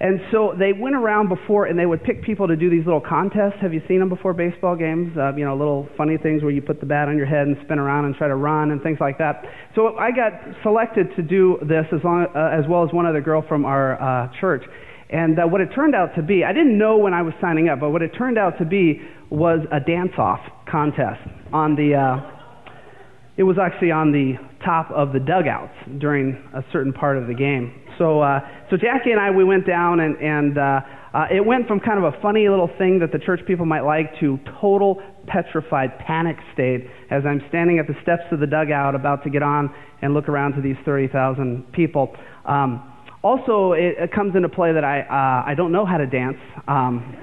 And 0.00 0.18
so 0.32 0.52
they 0.58 0.72
went 0.72 0.96
around 0.96 1.28
before, 1.28 1.66
and 1.66 1.78
they 1.78 1.86
would 1.86 2.02
pick 2.02 2.24
people 2.24 2.48
to 2.48 2.56
do 2.56 2.68
these 2.68 2.84
little 2.84 3.00
contests. 3.00 3.62
Have 3.62 3.72
you 3.72 3.80
seen 3.86 4.00
them 4.00 4.08
before 4.08 4.34
baseball 4.34 4.74
games? 4.74 5.16
Uh, 5.16 5.32
you 5.36 5.44
know, 5.44 5.56
little 5.56 5.88
funny 5.96 6.18
things 6.18 6.42
where 6.42 6.50
you 6.50 6.60
put 6.60 6.80
the 6.80 6.86
bat 6.86 7.06
on 7.06 7.16
your 7.16 7.26
head 7.26 7.46
and 7.46 7.56
spin 7.64 7.78
around 7.78 8.06
and 8.06 8.16
try 8.16 8.26
to 8.26 8.34
run 8.34 8.72
and 8.72 8.82
things 8.82 8.98
like 9.00 9.16
that. 9.18 9.44
So 9.76 9.96
I 9.96 10.10
got 10.10 10.32
selected 10.64 11.14
to 11.14 11.22
do 11.22 11.56
this 11.62 11.86
as, 11.92 12.02
long, 12.02 12.26
uh, 12.34 12.50
as 12.50 12.68
well 12.68 12.82
as 12.82 12.92
one 12.92 13.06
other 13.06 13.20
girl 13.20 13.44
from 13.46 13.64
our 13.64 13.94
uh, 14.02 14.28
church. 14.40 14.64
And 15.10 15.38
uh, 15.38 15.46
what 15.46 15.60
it 15.60 15.68
turned 15.74 15.94
out 15.94 16.14
to 16.16 16.22
be, 16.22 16.44
I 16.44 16.52
didn't 16.52 16.78
know 16.78 16.96
when 16.96 17.14
I 17.14 17.22
was 17.22 17.34
signing 17.40 17.68
up, 17.68 17.80
but 17.80 17.90
what 17.90 18.02
it 18.02 18.12
turned 18.16 18.38
out 18.38 18.58
to 18.58 18.64
be 18.64 19.00
was 19.30 19.60
a 19.70 19.80
dance-off 19.80 20.40
contest 20.70 21.20
on 21.52 21.76
the. 21.76 21.94
Uh, 21.94 22.30
it 23.36 23.42
was 23.42 23.56
actually 23.60 23.90
on 23.90 24.12
the 24.12 24.34
top 24.64 24.90
of 24.92 25.12
the 25.12 25.18
dugouts 25.18 25.74
during 25.98 26.34
a 26.54 26.64
certain 26.72 26.92
part 26.92 27.18
of 27.18 27.26
the 27.26 27.34
game. 27.34 27.82
So, 27.98 28.20
uh, 28.20 28.40
so 28.70 28.76
Jackie 28.76 29.10
and 29.10 29.20
I, 29.20 29.30
we 29.30 29.42
went 29.44 29.66
down 29.66 30.00
and, 30.00 30.16
and 30.18 30.58
uh, 30.58 30.80
Uh, 31.14 31.26
it 31.30 31.46
went 31.46 31.68
from 31.68 31.78
kind 31.78 31.96
of 31.96 32.12
a 32.12 32.20
funny 32.20 32.48
little 32.48 32.68
thing 32.76 32.98
that 32.98 33.12
the 33.12 33.20
church 33.20 33.38
people 33.46 33.64
might 33.64 33.82
like 33.82 34.18
to 34.18 34.36
total 34.60 35.00
petrified 35.28 35.96
panic 36.00 36.36
state 36.52 36.88
as 37.08 37.22
I'm 37.24 37.40
standing 37.48 37.78
at 37.78 37.86
the 37.86 37.94
steps 38.02 38.24
of 38.32 38.40
the 38.40 38.48
dugout 38.48 38.96
about 38.96 39.22
to 39.22 39.30
get 39.30 39.40
on 39.40 39.72
and 40.02 40.12
look 40.12 40.28
around 40.28 40.54
to 40.54 40.60
these 40.60 40.74
30,000 40.84 41.72
people. 41.72 42.16
Um, 42.44 42.82
also, 43.24 43.72
it, 43.72 43.96
it, 43.98 44.12
comes 44.12 44.36
into 44.36 44.50
play 44.50 44.72
that 44.74 44.84
I, 44.84 45.00
uh, 45.00 45.50
I 45.50 45.54
don't 45.56 45.72
know 45.72 45.86
how 45.86 45.96
to 45.96 46.06
dance. 46.06 46.36
Um, 46.68 47.16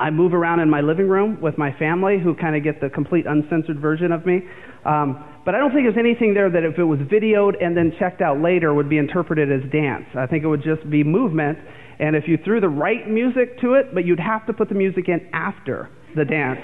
I 0.00 0.08
move 0.10 0.32
around 0.32 0.60
in 0.60 0.70
my 0.70 0.80
living 0.80 1.08
room 1.08 1.40
with 1.42 1.58
my 1.58 1.72
family 1.78 2.18
who 2.18 2.34
kind 2.34 2.56
of 2.56 2.64
get 2.64 2.80
the 2.80 2.88
complete 2.88 3.26
uncensored 3.26 3.78
version 3.78 4.12
of 4.12 4.24
me. 4.24 4.40
Um, 4.86 5.24
but 5.44 5.54
I 5.54 5.58
don't 5.58 5.72
think 5.72 5.84
there's 5.84 5.98
anything 5.98 6.32
there 6.32 6.50
that 6.50 6.64
if 6.64 6.78
it 6.78 6.84
was 6.84 6.98
videoed 7.00 7.62
and 7.62 7.76
then 7.76 7.92
checked 7.98 8.22
out 8.22 8.40
later 8.40 8.72
would 8.72 8.88
be 8.88 8.96
interpreted 8.96 9.52
as 9.52 9.70
dance. 9.70 10.06
I 10.16 10.26
think 10.26 10.42
it 10.42 10.48
would 10.48 10.62
just 10.62 10.88
be 10.88 11.04
movement. 11.04 11.58
And 11.98 12.16
if 12.16 12.24
you 12.26 12.38
threw 12.42 12.60
the 12.60 12.68
right 12.68 13.08
music 13.08 13.60
to 13.60 13.74
it, 13.74 13.94
but 13.94 14.06
you'd 14.06 14.20
have 14.20 14.46
to 14.46 14.54
put 14.54 14.70
the 14.70 14.74
music 14.74 15.08
in 15.08 15.28
after 15.34 15.90
the 16.14 16.24
dance 16.24 16.60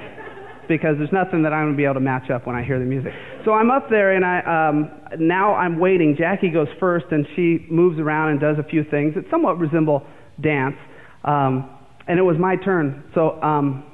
because 0.79 0.97
there's 0.99 1.13
nothing 1.13 1.43
that 1.43 1.53
I'm 1.53 1.67
going 1.67 1.75
to 1.75 1.77
be 1.77 1.85
able 1.85 1.95
to 1.95 2.01
match 2.01 2.31
up 2.31 2.47
when 2.47 2.57
I 2.57 2.65
hear 2.65 2.79
the 2.79 2.85
music. 2.85 3.13
So 3.45 3.53
I'm 3.53 3.71
up 3.71 3.89
there 3.91 4.15
and 4.15 4.25
I 4.25 4.41
um, 4.41 4.91
now 5.19 5.55
I'm 5.55 5.79
waiting. 5.79 6.17
Jackie 6.19 6.51
goes 6.51 6.69
first 6.81 7.07
and 7.11 7.27
she 7.37 7.67
moves 7.71 7.99
around 7.99 8.31
and 8.31 8.41
does 8.41 8.57
a 8.59 8.63
few 8.63 8.85
things 8.85 9.15
that 9.15 9.25
somewhat 9.31 9.59
resemble 9.59 10.07
dance. 10.41 10.77
Um, 11.25 11.79
and 12.09 12.19
it 12.19 12.23
was 12.23 12.37
my 12.39 12.57
turn. 12.57 13.05
So 13.15 13.41
um, 13.43 13.85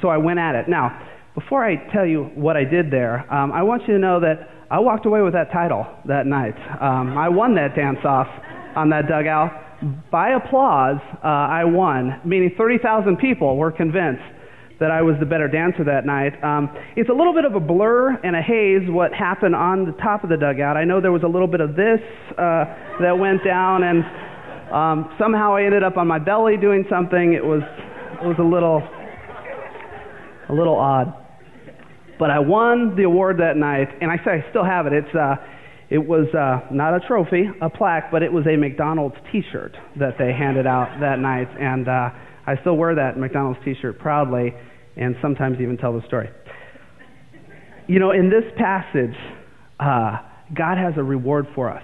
so 0.00 0.08
I 0.08 0.16
went 0.16 0.38
at 0.38 0.54
it. 0.54 0.68
Now, 0.68 1.08
before 1.34 1.64
I 1.64 1.76
tell 1.92 2.06
you 2.06 2.24
what 2.34 2.56
I 2.56 2.64
did 2.64 2.90
there, 2.90 3.32
um, 3.32 3.52
I 3.52 3.62
want 3.62 3.82
you 3.82 3.94
to 3.94 3.98
know 3.98 4.20
that 4.20 4.48
I 4.70 4.78
walked 4.78 5.06
away 5.06 5.22
with 5.22 5.34
that 5.34 5.52
title 5.52 5.86
that 6.06 6.26
night. 6.26 6.56
Um, 6.80 7.16
I 7.16 7.28
won 7.28 7.54
that 7.56 7.74
dance 7.76 7.98
off 8.04 8.28
on 8.74 8.90
that 8.90 9.06
dugout. 9.06 9.50
By 10.10 10.30
applause, 10.30 10.98
uh, 11.22 11.26
I 11.26 11.64
won, 11.64 12.20
meaning 12.24 12.52
30,000 12.56 13.16
people 13.16 13.56
were 13.56 13.72
convinced 13.72 14.22
that 14.82 14.90
I 14.90 15.00
was 15.00 15.14
the 15.20 15.26
better 15.26 15.46
dancer 15.46 15.84
that 15.84 16.04
night. 16.04 16.34
Um, 16.42 16.74
it's 16.96 17.08
a 17.08 17.12
little 17.12 17.32
bit 17.32 17.44
of 17.44 17.54
a 17.54 17.60
blur 17.60 18.18
and 18.26 18.34
a 18.34 18.42
haze 18.42 18.82
what 18.90 19.14
happened 19.14 19.54
on 19.54 19.86
the 19.86 19.92
top 20.02 20.24
of 20.24 20.28
the 20.28 20.36
dugout. 20.36 20.76
I 20.76 20.82
know 20.82 21.00
there 21.00 21.12
was 21.12 21.22
a 21.22 21.30
little 21.30 21.46
bit 21.46 21.60
of 21.60 21.76
this 21.76 22.02
uh, 22.34 22.66
that 22.98 23.14
went 23.16 23.44
down, 23.44 23.84
and 23.86 24.02
um, 24.74 25.14
somehow 25.22 25.54
I 25.54 25.62
ended 25.62 25.84
up 25.84 25.96
on 25.96 26.08
my 26.08 26.18
belly 26.18 26.56
doing 26.56 26.84
something. 26.90 27.32
It 27.32 27.44
was 27.44 27.62
it 27.62 28.26
was 28.26 28.34
a 28.40 28.42
little 28.42 28.82
a 30.50 30.52
little 30.52 30.74
odd, 30.74 31.14
but 32.18 32.30
I 32.30 32.40
won 32.40 32.96
the 32.96 33.04
award 33.04 33.38
that 33.38 33.56
night, 33.56 33.86
and 34.00 34.10
I 34.10 34.16
say 34.24 34.42
I 34.42 34.50
still 34.50 34.64
have 34.64 34.88
it. 34.90 34.92
It's 34.92 35.14
uh, 35.14 35.36
it 35.90 36.02
was 36.02 36.26
uh, 36.34 36.74
not 36.74 36.92
a 36.92 37.06
trophy, 37.06 37.44
a 37.60 37.70
plaque, 37.70 38.10
but 38.10 38.24
it 38.24 38.32
was 38.32 38.46
a 38.50 38.56
McDonald's 38.56 39.16
T-shirt 39.30 39.76
that 40.00 40.18
they 40.18 40.32
handed 40.32 40.66
out 40.66 40.98
that 40.98 41.20
night, 41.20 41.46
and 41.60 41.86
uh, 41.86 42.10
I 42.46 42.58
still 42.62 42.76
wear 42.76 42.96
that 42.96 43.16
McDonald's 43.16 43.60
T-shirt 43.64 44.00
proudly 44.00 44.54
and 44.96 45.16
sometimes 45.22 45.58
even 45.60 45.76
tell 45.76 45.92
the 45.98 46.06
story. 46.06 46.30
You 47.86 47.98
know, 47.98 48.10
in 48.10 48.30
this 48.30 48.44
passage, 48.56 49.16
uh, 49.80 50.18
God 50.54 50.78
has 50.78 50.94
a 50.96 51.02
reward 51.02 51.46
for 51.54 51.70
us. 51.70 51.82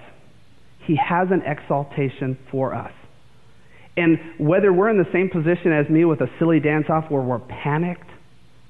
He 0.87 0.97
has 0.97 1.29
an 1.31 1.43
exaltation 1.45 2.39
for 2.51 2.75
us. 2.75 2.93
And 3.97 4.19
whether 4.39 4.73
we're 4.73 4.91
in 4.91 4.99
the 4.99 5.11
same 5.13 5.29
position 5.29 5.73
as 5.73 5.91
me 5.91 6.05
with 6.05 6.21
a 6.21 6.29
silly 6.39 6.61
dance 6.61 6.87
off 6.89 7.11
where 7.11 7.23
we're 7.23 7.41
panicked 7.41 8.09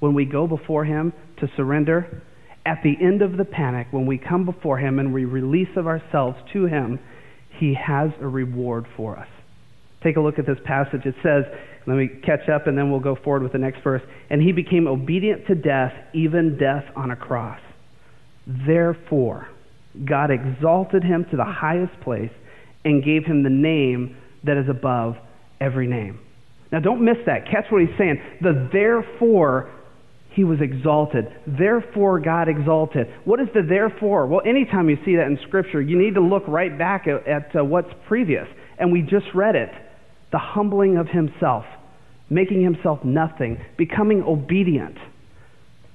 when 0.00 0.14
we 0.14 0.24
go 0.24 0.46
before 0.46 0.84
Him 0.84 1.12
to 1.40 1.48
surrender, 1.56 2.22
at 2.64 2.78
the 2.82 2.94
end 3.00 3.22
of 3.22 3.36
the 3.36 3.44
panic, 3.44 3.88
when 3.90 4.06
we 4.06 4.18
come 4.18 4.44
before 4.44 4.78
Him 4.78 4.98
and 4.98 5.12
we 5.12 5.24
release 5.24 5.68
of 5.76 5.86
ourselves 5.86 6.38
to 6.54 6.64
Him, 6.64 6.98
He 7.58 7.74
has 7.74 8.10
a 8.20 8.26
reward 8.26 8.86
for 8.96 9.18
us. 9.18 9.28
Take 10.02 10.16
a 10.16 10.20
look 10.20 10.38
at 10.38 10.46
this 10.46 10.58
passage. 10.64 11.02
It 11.04 11.14
says, 11.22 11.44
let 11.88 11.96
me 11.96 12.08
catch 12.22 12.48
up 12.50 12.66
and 12.66 12.76
then 12.76 12.90
we'll 12.90 13.00
go 13.00 13.16
forward 13.16 13.42
with 13.42 13.52
the 13.52 13.58
next 13.58 13.82
verse. 13.82 14.02
And 14.28 14.42
he 14.42 14.52
became 14.52 14.86
obedient 14.86 15.46
to 15.46 15.54
death, 15.54 15.92
even 16.12 16.58
death 16.58 16.84
on 16.94 17.10
a 17.10 17.16
cross. 17.16 17.60
Therefore, 18.46 19.48
God 20.04 20.30
exalted 20.30 21.02
him 21.02 21.24
to 21.30 21.36
the 21.36 21.44
highest 21.44 21.98
place 22.02 22.30
and 22.84 23.02
gave 23.02 23.24
him 23.24 23.42
the 23.42 23.50
name 23.50 24.18
that 24.44 24.58
is 24.58 24.68
above 24.68 25.16
every 25.60 25.86
name. 25.86 26.20
Now, 26.70 26.80
don't 26.80 27.02
miss 27.02 27.16
that. 27.24 27.46
Catch 27.46 27.70
what 27.70 27.80
he's 27.80 27.96
saying. 27.96 28.20
The 28.42 28.68
therefore, 28.70 29.70
he 30.32 30.44
was 30.44 30.60
exalted. 30.60 31.24
Therefore, 31.46 32.20
God 32.20 32.48
exalted. 32.48 33.06
What 33.24 33.40
is 33.40 33.48
the 33.54 33.62
therefore? 33.66 34.26
Well, 34.26 34.42
anytime 34.44 34.90
you 34.90 34.98
see 35.06 35.16
that 35.16 35.26
in 35.26 35.38
Scripture, 35.48 35.80
you 35.80 35.98
need 35.98 36.14
to 36.14 36.20
look 36.20 36.46
right 36.46 36.76
back 36.76 37.06
at, 37.06 37.26
at 37.26 37.56
uh, 37.56 37.64
what's 37.64 37.88
previous. 38.06 38.46
And 38.78 38.92
we 38.92 39.00
just 39.00 39.26
read 39.34 39.56
it 39.56 39.70
the 40.30 40.38
humbling 40.38 40.98
of 40.98 41.08
himself 41.08 41.64
making 42.30 42.62
himself 42.62 43.04
nothing, 43.04 43.58
becoming 43.76 44.22
obedient. 44.22 44.96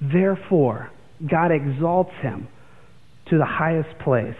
Therefore, 0.00 0.90
God 1.28 1.50
exalts 1.52 2.12
him 2.20 2.48
to 3.30 3.38
the 3.38 3.44
highest 3.44 3.98
place. 4.00 4.36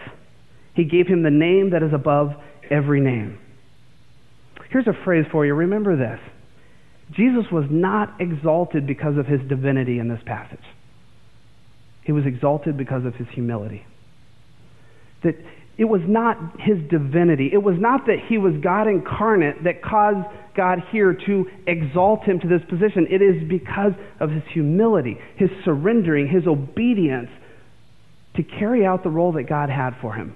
He 0.73 0.83
gave 0.83 1.07
him 1.07 1.23
the 1.23 1.31
name 1.31 1.71
that 1.71 1.83
is 1.83 1.93
above 1.93 2.33
every 2.69 2.99
name. 2.99 3.39
Here's 4.69 4.87
a 4.87 5.03
phrase 5.03 5.25
for 5.31 5.45
you. 5.45 5.53
Remember 5.53 5.95
this. 5.95 6.19
Jesus 7.11 7.45
was 7.51 7.65
not 7.69 8.19
exalted 8.19 8.87
because 8.87 9.17
of 9.17 9.25
his 9.25 9.39
divinity 9.47 9.99
in 9.99 10.09
this 10.09 10.21
passage. 10.25 10.63
He 12.03 12.11
was 12.11 12.25
exalted 12.25 12.77
because 12.77 13.05
of 13.05 13.15
his 13.15 13.27
humility. 13.29 13.85
That 15.23 15.35
it 15.77 15.85
was 15.85 16.01
not 16.07 16.37
his 16.59 16.77
divinity. 16.89 17.49
It 17.51 17.61
was 17.61 17.75
not 17.77 18.05
that 18.05 18.17
he 18.27 18.37
was 18.37 18.53
God 18.63 18.87
incarnate 18.87 19.63
that 19.65 19.81
caused 19.81 20.25
God 20.55 20.79
here 20.91 21.17
to 21.25 21.45
exalt 21.67 22.23
him 22.23 22.39
to 22.39 22.47
this 22.47 22.61
position. 22.69 23.07
It 23.09 23.21
is 23.21 23.47
because 23.49 23.91
of 24.21 24.29
his 24.29 24.43
humility, 24.53 25.17
his 25.35 25.49
surrendering, 25.65 26.29
his 26.29 26.47
obedience 26.47 27.29
to 28.37 28.43
carry 28.43 28.85
out 28.85 29.03
the 29.03 29.09
role 29.09 29.33
that 29.33 29.49
God 29.49 29.69
had 29.69 29.95
for 30.01 30.13
him, 30.13 30.35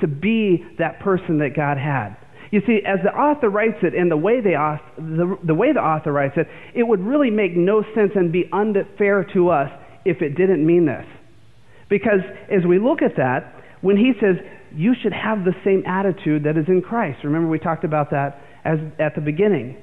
to 0.00 0.06
be 0.06 0.64
that 0.78 1.00
person 1.00 1.38
that 1.38 1.54
God 1.54 1.76
had. 1.76 2.16
You 2.50 2.62
see, 2.66 2.80
as 2.84 2.98
the 3.04 3.10
author 3.10 3.48
writes 3.48 3.78
it 3.82 3.94
and 3.94 4.10
the 4.10 4.16
way, 4.16 4.40
they, 4.40 4.54
the, 4.96 5.38
the 5.44 5.54
way 5.54 5.72
the 5.72 5.80
author 5.80 6.12
writes 6.12 6.34
it, 6.36 6.48
it 6.74 6.82
would 6.82 7.00
really 7.00 7.30
make 7.30 7.54
no 7.54 7.82
sense 7.94 8.12
and 8.14 8.32
be 8.32 8.48
unfair 8.52 9.24
to 9.34 9.50
us 9.50 9.70
if 10.04 10.20
it 10.22 10.36
didn't 10.36 10.66
mean 10.66 10.86
this. 10.86 11.04
Because 11.88 12.20
as 12.50 12.66
we 12.66 12.78
look 12.78 13.02
at 13.02 13.16
that, 13.16 13.54
when 13.82 13.96
he 13.96 14.12
says, 14.20 14.36
you 14.74 14.94
should 15.02 15.12
have 15.12 15.44
the 15.44 15.54
same 15.64 15.84
attitude 15.86 16.44
that 16.44 16.56
is 16.56 16.66
in 16.68 16.82
Christ. 16.82 17.24
Remember, 17.24 17.48
we 17.48 17.58
talked 17.58 17.84
about 17.84 18.10
that 18.10 18.40
as, 18.64 18.78
at 18.98 19.14
the 19.14 19.20
beginning. 19.20 19.76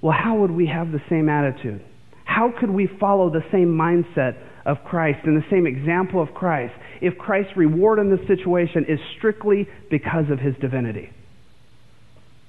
Well, 0.00 0.16
how 0.16 0.36
would 0.38 0.50
we 0.50 0.66
have 0.66 0.92
the 0.92 1.00
same 1.08 1.28
attitude? 1.28 1.84
How 2.24 2.52
could 2.58 2.70
we 2.70 2.88
follow 3.00 3.30
the 3.30 3.44
same 3.50 3.68
mindset 3.68 4.36
of 4.64 4.78
Christ 4.84 5.20
and 5.24 5.36
the 5.36 5.46
same 5.50 5.66
example 5.66 6.20
of 6.20 6.34
Christ 6.34 6.74
if 7.00 7.16
Christ's 7.16 7.56
reward 7.56 7.98
in 7.98 8.10
this 8.10 8.26
situation 8.26 8.84
is 8.88 8.98
strictly 9.16 9.68
because 9.90 10.30
of 10.30 10.38
his 10.38 10.54
divinity? 10.60 11.10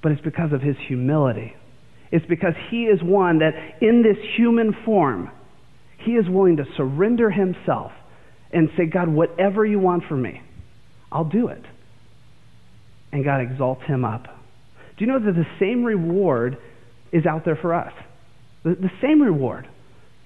But 0.02 0.12
it's 0.12 0.22
because 0.22 0.52
of 0.52 0.60
his 0.60 0.76
humility. 0.86 1.54
It's 2.10 2.26
because 2.26 2.54
he 2.70 2.84
is 2.84 3.02
one 3.02 3.40
that, 3.40 3.52
in 3.80 4.02
this 4.02 4.16
human 4.36 4.74
form, 4.84 5.30
he 5.98 6.12
is 6.12 6.28
willing 6.28 6.56
to 6.56 6.64
surrender 6.76 7.30
himself 7.30 7.92
and 8.52 8.70
say, 8.76 8.86
God, 8.86 9.08
whatever 9.08 9.64
you 9.66 9.78
want 9.78 10.04
from 10.08 10.22
me, 10.22 10.40
I'll 11.10 11.24
do 11.24 11.48
it. 11.48 11.62
And 13.12 13.24
God 13.24 13.40
exalts 13.40 13.82
him 13.86 14.04
up. 14.04 14.24
Do 14.24 15.04
you 15.04 15.06
know 15.06 15.18
that 15.18 15.32
the 15.32 15.46
same 15.60 15.84
reward 15.84 16.58
is 17.12 17.24
out 17.24 17.44
there 17.44 17.56
for 17.56 17.74
us? 17.74 17.92
The, 18.64 18.70
the 18.70 18.90
same 19.00 19.22
reward. 19.22 19.68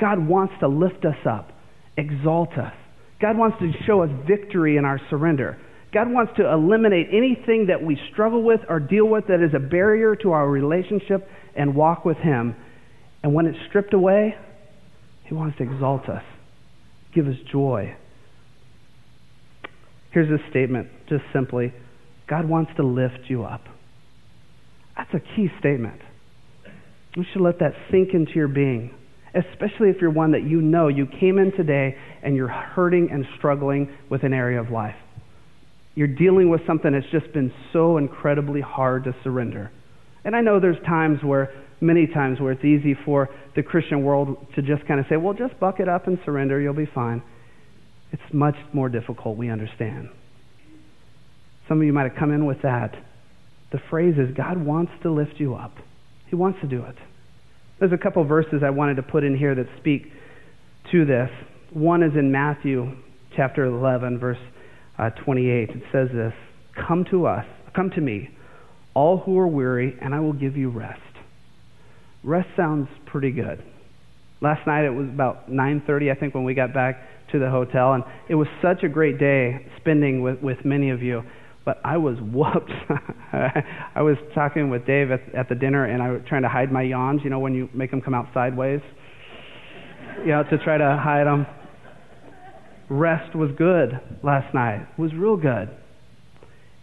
God 0.00 0.26
wants 0.26 0.54
to 0.60 0.68
lift 0.68 1.04
us 1.04 1.26
up, 1.28 1.50
exalt 1.96 2.52
us. 2.58 2.72
God 3.20 3.38
wants 3.38 3.58
to 3.60 3.70
show 3.86 4.02
us 4.02 4.10
victory 4.26 4.76
in 4.76 4.84
our 4.84 5.00
surrender. 5.10 5.58
God 5.92 6.10
wants 6.10 6.32
to 6.38 6.50
eliminate 6.50 7.08
anything 7.12 7.66
that 7.68 7.84
we 7.84 7.98
struggle 8.12 8.42
with 8.42 8.60
or 8.68 8.80
deal 8.80 9.06
with 9.06 9.26
that 9.28 9.44
is 9.44 9.54
a 9.54 9.60
barrier 9.60 10.16
to 10.16 10.32
our 10.32 10.48
relationship 10.48 11.28
and 11.54 11.76
walk 11.76 12.04
with 12.04 12.16
Him. 12.16 12.56
And 13.22 13.34
when 13.34 13.46
it's 13.46 13.58
stripped 13.68 13.92
away, 13.92 14.34
He 15.24 15.34
wants 15.34 15.58
to 15.58 15.64
exalt 15.64 16.08
us, 16.08 16.24
give 17.14 17.28
us 17.28 17.36
joy, 17.52 17.94
Here's 20.12 20.30
a 20.30 20.50
statement, 20.50 20.88
just 21.08 21.24
simply 21.32 21.72
God 22.28 22.48
wants 22.48 22.70
to 22.76 22.82
lift 22.82 23.28
you 23.28 23.44
up. 23.44 23.62
That's 24.96 25.12
a 25.14 25.20
key 25.36 25.48
statement. 25.58 26.00
You 27.16 27.24
should 27.32 27.42
let 27.42 27.58
that 27.58 27.72
sink 27.90 28.10
into 28.14 28.32
your 28.32 28.48
being, 28.48 28.94
especially 29.34 29.90
if 29.90 29.96
you're 30.00 30.10
one 30.10 30.32
that 30.32 30.44
you 30.44 30.60
know 30.60 30.88
you 30.88 31.06
came 31.06 31.38
in 31.38 31.52
today 31.52 31.96
and 32.22 32.36
you're 32.36 32.48
hurting 32.48 33.10
and 33.10 33.24
struggling 33.36 33.90
with 34.10 34.22
an 34.22 34.32
area 34.32 34.60
of 34.60 34.70
life. 34.70 34.94
You're 35.94 36.06
dealing 36.06 36.48
with 36.48 36.62
something 36.66 36.92
that's 36.92 37.10
just 37.10 37.32
been 37.34 37.52
so 37.72 37.98
incredibly 37.98 38.62
hard 38.62 39.04
to 39.04 39.14
surrender. 39.22 39.70
And 40.24 40.34
I 40.34 40.40
know 40.40 40.58
there's 40.60 40.82
times 40.86 41.18
where, 41.22 41.52
many 41.80 42.06
times, 42.06 42.40
where 42.40 42.52
it's 42.52 42.64
easy 42.64 42.96
for 43.04 43.28
the 43.56 43.62
Christian 43.62 44.02
world 44.02 44.38
to 44.54 44.62
just 44.62 44.86
kind 44.86 45.00
of 45.00 45.06
say, 45.10 45.16
well, 45.16 45.34
just 45.34 45.58
buck 45.60 45.80
it 45.80 45.88
up 45.88 46.06
and 46.06 46.18
surrender, 46.24 46.60
you'll 46.60 46.72
be 46.72 46.88
fine. 46.94 47.22
It's 48.12 48.22
much 48.32 48.56
more 48.72 48.88
difficult, 48.88 49.36
we 49.36 49.48
understand. 49.48 50.08
Some 51.68 51.80
of 51.80 51.86
you 51.86 51.92
might 51.92 52.10
have 52.10 52.18
come 52.18 52.32
in 52.32 52.44
with 52.46 52.62
that. 52.62 52.94
the 53.70 53.78
phrase 53.88 54.16
is 54.18 54.36
God 54.36 54.58
wants 54.62 54.92
to 55.02 55.10
lift 55.10 55.34
you 55.38 55.54
up. 55.54 55.72
He 56.28 56.36
wants 56.36 56.60
to 56.60 56.66
do 56.66 56.82
it. 56.84 56.96
There's 57.80 57.92
a 57.92 57.98
couple 57.98 58.22
verses 58.24 58.62
I 58.64 58.70
wanted 58.70 58.96
to 58.96 59.02
put 59.02 59.24
in 59.24 59.36
here 59.36 59.54
that 59.54 59.66
speak 59.78 60.12
to 60.92 61.04
this. 61.06 61.30
One 61.72 62.02
is 62.02 62.12
in 62.14 62.30
Matthew 62.30 62.96
chapter 63.34 63.64
11, 63.64 64.18
verse 64.18 64.38
uh, 64.98 65.10
28. 65.24 65.70
It 65.70 65.82
says 65.90 66.08
this 66.12 66.34
Come 66.86 67.06
to 67.10 67.26
us, 67.26 67.46
come 67.74 67.90
to 67.90 68.00
me, 68.00 68.28
all 68.94 69.18
who 69.18 69.38
are 69.38 69.46
weary, 69.46 69.96
and 70.00 70.14
I 70.14 70.20
will 70.20 70.34
give 70.34 70.56
you 70.56 70.68
rest. 70.68 71.00
Rest 72.22 72.48
sounds 72.56 72.88
pretty 73.06 73.30
good. 73.30 73.64
Last 74.40 74.66
night 74.66 74.84
it 74.84 74.90
was 74.90 75.08
about 75.08 75.50
9:30, 75.50 76.10
I 76.10 76.14
think, 76.14 76.34
when 76.34 76.44
we 76.44 76.54
got 76.54 76.74
back 76.74 76.96
to 77.32 77.38
the 77.38 77.50
hotel, 77.50 77.94
and 77.94 78.04
it 78.28 78.34
was 78.34 78.46
such 78.60 78.82
a 78.82 78.88
great 78.88 79.18
day 79.18 79.66
spending 79.80 80.22
with, 80.22 80.40
with 80.40 80.64
many 80.64 80.90
of 80.90 81.02
you. 81.02 81.22
But 81.64 81.80
I 81.84 81.96
was 81.96 82.16
whooped. 82.20 82.72
I 83.32 84.02
was 84.02 84.16
talking 84.34 84.68
with 84.68 84.84
Dave 84.86 85.10
at, 85.10 85.20
at 85.34 85.48
the 85.48 85.54
dinner, 85.54 85.84
and 85.84 86.02
I 86.02 86.10
was 86.10 86.22
trying 86.28 86.42
to 86.42 86.48
hide 86.48 86.72
my 86.72 86.82
yawns. 86.82 87.20
You 87.22 87.30
know, 87.30 87.38
when 87.38 87.54
you 87.54 87.68
make 87.72 87.90
them 87.90 88.00
come 88.00 88.14
out 88.14 88.26
sideways, 88.34 88.80
you 90.20 90.32
know, 90.32 90.42
to 90.50 90.58
try 90.58 90.78
to 90.78 91.00
hide 91.02 91.26
them. 91.26 91.46
Rest 92.88 93.34
was 93.34 93.50
good 93.56 93.92
last 94.22 94.52
night. 94.54 94.86
It 94.98 95.00
was 95.00 95.12
real 95.14 95.36
good. 95.36 95.70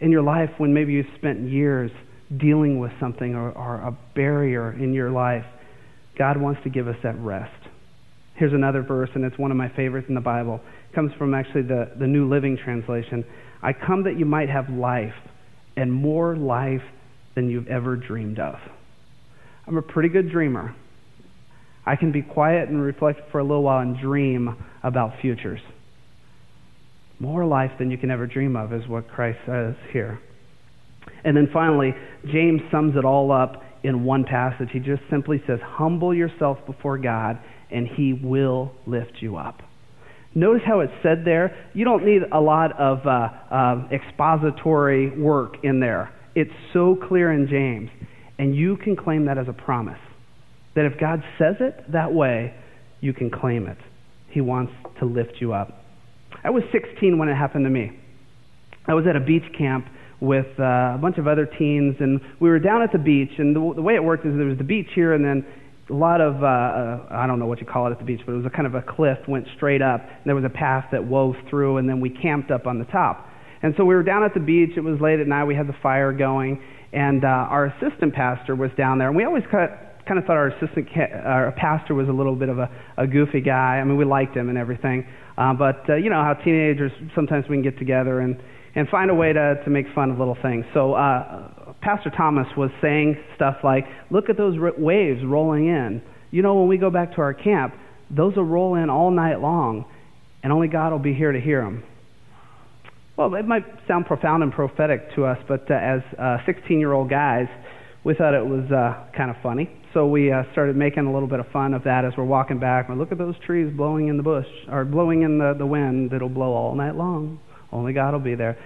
In 0.00 0.10
your 0.10 0.22
life, 0.22 0.50
when 0.58 0.72
maybe 0.72 0.92
you've 0.92 1.06
spent 1.18 1.48
years 1.48 1.90
dealing 2.38 2.78
with 2.78 2.90
something 2.98 3.34
or, 3.34 3.52
or 3.52 3.76
a 3.76 3.96
barrier 4.14 4.72
in 4.72 4.94
your 4.94 5.10
life, 5.10 5.44
God 6.18 6.40
wants 6.40 6.60
to 6.64 6.70
give 6.70 6.88
us 6.88 6.96
that 7.02 7.18
rest. 7.18 7.59
Here's 8.40 8.54
another 8.54 8.80
verse, 8.80 9.10
and 9.14 9.22
it's 9.22 9.36
one 9.36 9.50
of 9.50 9.58
my 9.58 9.68
favorites 9.76 10.06
in 10.08 10.14
the 10.14 10.20
Bible. 10.22 10.62
It 10.90 10.94
comes 10.94 11.12
from 11.18 11.34
actually 11.34 11.60
the, 11.60 11.90
the 11.98 12.06
New 12.06 12.26
Living 12.26 12.56
Translation. 12.56 13.22
I 13.62 13.74
come 13.74 14.04
that 14.04 14.18
you 14.18 14.24
might 14.24 14.48
have 14.48 14.70
life, 14.70 15.12
and 15.76 15.92
more 15.92 16.34
life 16.34 16.80
than 17.34 17.50
you've 17.50 17.68
ever 17.68 17.96
dreamed 17.96 18.38
of. 18.38 18.54
I'm 19.66 19.76
a 19.76 19.82
pretty 19.82 20.08
good 20.08 20.30
dreamer. 20.30 20.74
I 21.84 21.96
can 21.96 22.12
be 22.12 22.22
quiet 22.22 22.70
and 22.70 22.80
reflect 22.80 23.30
for 23.30 23.40
a 23.40 23.42
little 23.42 23.62
while 23.62 23.80
and 23.80 24.00
dream 24.00 24.56
about 24.82 25.20
futures. 25.20 25.60
More 27.18 27.44
life 27.44 27.72
than 27.78 27.90
you 27.90 27.98
can 27.98 28.10
ever 28.10 28.26
dream 28.26 28.56
of 28.56 28.72
is 28.72 28.88
what 28.88 29.06
Christ 29.10 29.40
says 29.44 29.74
here. 29.92 30.18
And 31.24 31.36
then 31.36 31.50
finally, 31.52 31.92
James 32.32 32.62
sums 32.70 32.96
it 32.96 33.04
all 33.04 33.32
up 33.32 33.62
in 33.82 34.02
one 34.04 34.24
passage. 34.24 34.70
He 34.72 34.78
just 34.78 35.02
simply 35.10 35.42
says, 35.46 35.58
Humble 35.62 36.14
yourself 36.14 36.56
before 36.64 36.96
God, 36.96 37.38
and 37.72 37.86
He 37.86 38.12
will 38.12 38.72
lift 38.86 39.14
you 39.20 39.36
up. 39.36 39.62
Notice 40.34 40.62
how 40.64 40.80
it's 40.80 40.92
said 41.02 41.24
there. 41.24 41.68
You 41.74 41.84
don't 41.84 42.04
need 42.04 42.22
a 42.32 42.40
lot 42.40 42.78
of 42.78 43.04
uh, 43.04 43.28
uh, 43.52 43.88
expository 43.92 45.10
work 45.10 45.56
in 45.64 45.80
there. 45.80 46.14
It's 46.34 46.52
so 46.72 46.96
clear 47.08 47.32
in 47.32 47.48
James. 47.48 47.90
And 48.38 48.54
you 48.54 48.76
can 48.76 48.96
claim 48.96 49.26
that 49.26 49.38
as 49.38 49.48
a 49.48 49.52
promise. 49.52 49.98
That 50.76 50.84
if 50.84 51.00
God 51.00 51.22
says 51.36 51.56
it 51.60 51.92
that 51.92 52.14
way, 52.14 52.54
you 53.00 53.12
can 53.12 53.30
claim 53.30 53.66
it. 53.66 53.78
He 54.30 54.40
wants 54.40 54.72
to 55.00 55.04
lift 55.04 55.34
you 55.40 55.52
up. 55.52 55.84
I 56.44 56.50
was 56.50 56.62
16 56.72 57.18
when 57.18 57.28
it 57.28 57.34
happened 57.34 57.64
to 57.64 57.70
me. 57.70 57.98
I 58.86 58.94
was 58.94 59.04
at 59.08 59.16
a 59.16 59.20
beach 59.20 59.44
camp 59.58 59.86
with 60.20 60.46
uh, 60.58 60.94
a 60.94 60.98
bunch 61.00 61.18
of 61.18 61.26
other 61.26 61.46
teens, 61.46 61.96
and 61.98 62.20
we 62.40 62.48
were 62.48 62.58
down 62.58 62.82
at 62.82 62.92
the 62.92 62.98
beach. 62.98 63.32
And 63.38 63.54
the, 63.54 63.72
the 63.74 63.82
way 63.82 63.94
it 63.94 64.04
worked 64.04 64.24
is 64.24 64.36
there 64.36 64.46
was 64.46 64.58
the 64.58 64.64
beach 64.64 64.88
here, 64.94 65.12
and 65.12 65.24
then 65.24 65.44
a 65.90 65.94
lot 65.94 66.20
of 66.20 66.42
uh, 66.42 66.46
uh, 66.46 67.06
I 67.10 67.26
don't 67.26 67.38
know 67.38 67.46
what 67.46 67.60
you 67.60 67.66
call 67.66 67.86
it 67.88 67.90
at 67.90 67.98
the 67.98 68.04
beach, 68.04 68.20
but 68.24 68.32
it 68.32 68.36
was 68.36 68.46
a 68.46 68.50
kind 68.50 68.66
of 68.66 68.74
a 68.74 68.82
cliff 68.82 69.18
went 69.26 69.46
straight 69.56 69.82
up. 69.82 70.00
And 70.00 70.24
there 70.24 70.34
was 70.34 70.44
a 70.44 70.50
path 70.50 70.86
that 70.92 71.04
wove 71.04 71.34
through, 71.48 71.78
and 71.78 71.88
then 71.88 72.00
we 72.00 72.10
camped 72.10 72.50
up 72.50 72.66
on 72.66 72.78
the 72.78 72.84
top. 72.86 73.26
And 73.62 73.74
so 73.76 73.84
we 73.84 73.94
were 73.94 74.02
down 74.02 74.22
at 74.22 74.32
the 74.32 74.40
beach. 74.40 74.70
It 74.76 74.80
was 74.80 75.00
late 75.00 75.20
at 75.20 75.26
night. 75.26 75.44
We 75.44 75.54
had 75.54 75.66
the 75.66 75.76
fire 75.82 76.12
going, 76.12 76.62
and 76.92 77.24
uh, 77.24 77.28
our 77.28 77.66
assistant 77.66 78.14
pastor 78.14 78.56
was 78.56 78.70
down 78.76 78.98
there. 78.98 79.08
And 79.08 79.16
we 79.16 79.24
always 79.24 79.44
of, 79.44 79.50
kind 80.06 80.18
of 80.18 80.24
thought 80.24 80.36
our 80.36 80.48
assistant 80.48 80.88
ca- 80.94 81.20
our 81.24 81.52
pastor 81.52 81.94
was 81.94 82.08
a 82.08 82.12
little 82.12 82.36
bit 82.36 82.48
of 82.48 82.58
a, 82.58 82.70
a 82.96 83.06
goofy 83.06 83.40
guy. 83.40 83.78
I 83.80 83.84
mean, 83.84 83.96
we 83.96 84.04
liked 84.04 84.36
him 84.36 84.48
and 84.48 84.56
everything, 84.56 85.06
uh, 85.36 85.52
but 85.52 85.88
uh, 85.88 85.96
you 85.96 86.08
know 86.08 86.22
how 86.22 86.34
teenagers 86.34 86.92
sometimes 87.14 87.44
we 87.48 87.56
can 87.56 87.62
get 87.62 87.78
together 87.78 88.20
and 88.20 88.40
and 88.74 88.88
find 88.88 89.10
a 89.10 89.14
way 89.14 89.32
to, 89.32 89.62
to 89.64 89.70
make 89.70 89.86
fun 89.94 90.10
of 90.10 90.18
little 90.18 90.36
things. 90.42 90.64
So 90.74 90.94
uh, 90.94 91.50
Pastor 91.80 92.10
Thomas 92.10 92.46
was 92.56 92.70
saying 92.82 93.16
stuff 93.36 93.56
like, 93.64 93.86
look 94.10 94.28
at 94.28 94.36
those 94.36 94.56
waves 94.78 95.20
rolling 95.24 95.66
in. 95.66 96.02
You 96.30 96.42
know, 96.42 96.56
when 96.56 96.68
we 96.68 96.76
go 96.76 96.90
back 96.90 97.14
to 97.14 97.22
our 97.22 97.34
camp, 97.34 97.74
those 98.10 98.36
will 98.36 98.44
roll 98.44 98.74
in 98.74 98.90
all 98.90 99.10
night 99.10 99.40
long, 99.40 99.86
and 100.42 100.52
only 100.52 100.68
God 100.68 100.92
will 100.92 100.98
be 100.98 101.14
here 101.14 101.32
to 101.32 101.40
hear 101.40 101.62
them. 101.62 101.84
Well, 103.16 103.34
it 103.34 103.46
might 103.46 103.64
sound 103.86 104.06
profound 104.06 104.42
and 104.42 104.52
prophetic 104.52 105.14
to 105.14 105.24
us, 105.24 105.38
but 105.46 105.70
uh, 105.70 105.74
as 105.74 106.00
16 106.46 106.76
uh, 106.76 106.78
year 106.78 106.92
old 106.92 107.10
guys, 107.10 107.46
we 108.04 108.14
thought 108.14 108.34
it 108.34 108.44
was 108.44 108.70
uh, 108.70 109.12
kind 109.16 109.30
of 109.30 109.36
funny. 109.42 109.68
So 109.92 110.06
we 110.06 110.32
uh, 110.32 110.44
started 110.52 110.76
making 110.76 111.06
a 111.06 111.12
little 111.12 111.28
bit 111.28 111.40
of 111.40 111.46
fun 111.48 111.74
of 111.74 111.84
that 111.84 112.04
as 112.04 112.12
we're 112.16 112.24
walking 112.24 112.58
back. 112.58 112.88
Look 112.88 113.12
at 113.12 113.18
those 113.18 113.34
trees 113.44 113.70
blowing 113.76 114.08
in 114.08 114.16
the 114.16 114.22
bush, 114.22 114.46
or 114.70 114.84
blowing 114.84 115.22
in 115.22 115.38
the, 115.38 115.54
the 115.58 115.66
wind 115.66 116.10
that'll 116.10 116.28
blow 116.28 116.52
all 116.52 116.74
night 116.74 116.94
long. 116.94 117.40
Only 117.72 117.92
God 117.92 118.12
will 118.12 118.20
be 118.20 118.34
there. 118.34 118.56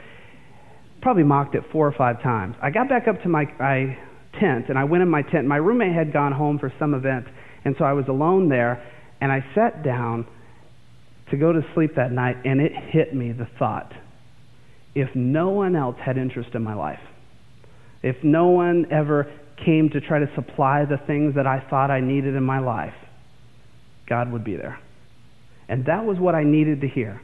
Probably 1.04 1.22
mocked 1.22 1.54
it 1.54 1.62
four 1.70 1.86
or 1.86 1.92
five 1.92 2.22
times. 2.22 2.56
I 2.62 2.70
got 2.70 2.88
back 2.88 3.06
up 3.08 3.22
to 3.24 3.28
my, 3.28 3.44
my 3.60 3.98
tent 4.40 4.70
and 4.70 4.78
I 4.78 4.84
went 4.84 5.02
in 5.02 5.08
my 5.10 5.20
tent. 5.20 5.46
My 5.46 5.58
roommate 5.58 5.94
had 5.94 6.14
gone 6.14 6.32
home 6.32 6.58
for 6.58 6.72
some 6.78 6.94
event, 6.94 7.26
and 7.66 7.76
so 7.78 7.84
I 7.84 7.92
was 7.92 8.06
alone 8.08 8.48
there. 8.48 8.82
And 9.20 9.30
I 9.30 9.44
sat 9.54 9.84
down 9.84 10.26
to 11.30 11.36
go 11.36 11.52
to 11.52 11.60
sleep 11.74 11.96
that 11.96 12.10
night, 12.10 12.36
and 12.46 12.58
it 12.58 12.72
hit 12.74 13.14
me 13.14 13.32
the 13.32 13.46
thought 13.58 13.92
if 14.94 15.08
no 15.14 15.50
one 15.50 15.76
else 15.76 15.96
had 16.02 16.16
interest 16.16 16.50
in 16.54 16.62
my 16.62 16.74
life, 16.74 17.00
if 18.02 18.16
no 18.22 18.48
one 18.48 18.86
ever 18.90 19.30
came 19.62 19.90
to 19.90 20.00
try 20.00 20.20
to 20.20 20.30
supply 20.34 20.86
the 20.86 20.96
things 21.06 21.34
that 21.34 21.46
I 21.46 21.60
thought 21.68 21.90
I 21.90 22.00
needed 22.00 22.34
in 22.34 22.44
my 22.44 22.60
life, 22.60 22.94
God 24.08 24.32
would 24.32 24.44
be 24.44 24.56
there. 24.56 24.78
And 25.68 25.84
that 25.84 26.06
was 26.06 26.18
what 26.18 26.34
I 26.34 26.44
needed 26.44 26.80
to 26.80 26.88
hear. 26.88 27.20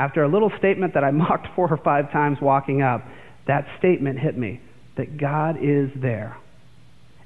After 0.00 0.22
a 0.22 0.28
little 0.28 0.50
statement 0.58 0.94
that 0.94 1.04
I 1.04 1.10
mocked 1.24 1.48
four 1.54 1.70
or 1.70 1.76
five 1.76 2.10
times 2.10 2.38
walking 2.40 2.80
up, 2.80 3.04
that 3.46 3.66
statement 3.78 4.18
hit 4.18 4.36
me 4.36 4.60
that 4.96 5.18
God 5.18 5.56
is 5.62 5.90
there. 6.00 6.36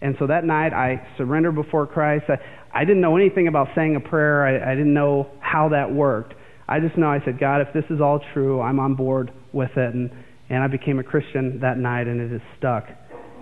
And 0.02 0.16
so 0.18 0.26
that 0.26 0.44
night 0.44 0.72
I 0.72 1.06
surrendered 1.16 1.54
before 1.54 1.86
Christ. 1.86 2.24
I, 2.28 2.38
I 2.74 2.84
didn't 2.84 3.00
know 3.00 3.16
anything 3.16 3.46
about 3.46 3.68
saying 3.76 3.94
a 3.94 4.00
prayer, 4.00 4.44
I, 4.44 4.72
I 4.72 4.74
didn't 4.74 4.92
know 4.92 5.30
how 5.40 5.68
that 5.68 5.92
worked. 5.92 6.34
I 6.68 6.80
just 6.80 6.98
know 6.98 7.08
I 7.08 7.24
said, 7.24 7.38
God, 7.38 7.60
if 7.60 7.72
this 7.72 7.84
is 7.90 8.00
all 8.00 8.20
true, 8.32 8.60
I'm 8.60 8.80
on 8.80 8.96
board 8.96 9.32
with 9.52 9.70
it. 9.76 9.94
And, 9.94 10.10
and 10.50 10.62
I 10.62 10.66
became 10.66 10.98
a 10.98 11.04
Christian 11.04 11.60
that 11.60 11.78
night, 11.78 12.08
and 12.08 12.20
it 12.20 12.32
has 12.32 12.40
stuck 12.58 12.86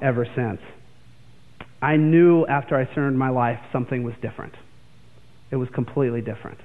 ever 0.03 0.27
since. 0.37 0.61
I 1.81 1.97
knew 1.97 2.47
after 2.47 2.77
I 2.77 2.85
surrendered 2.95 3.19
my 3.19 3.31
life 3.31 3.59
something 3.73 4.03
was 4.03 4.15
different. 4.21 4.55
It 5.51 5.57
was 5.57 5.69
completely 5.75 6.21
different. 6.21 6.59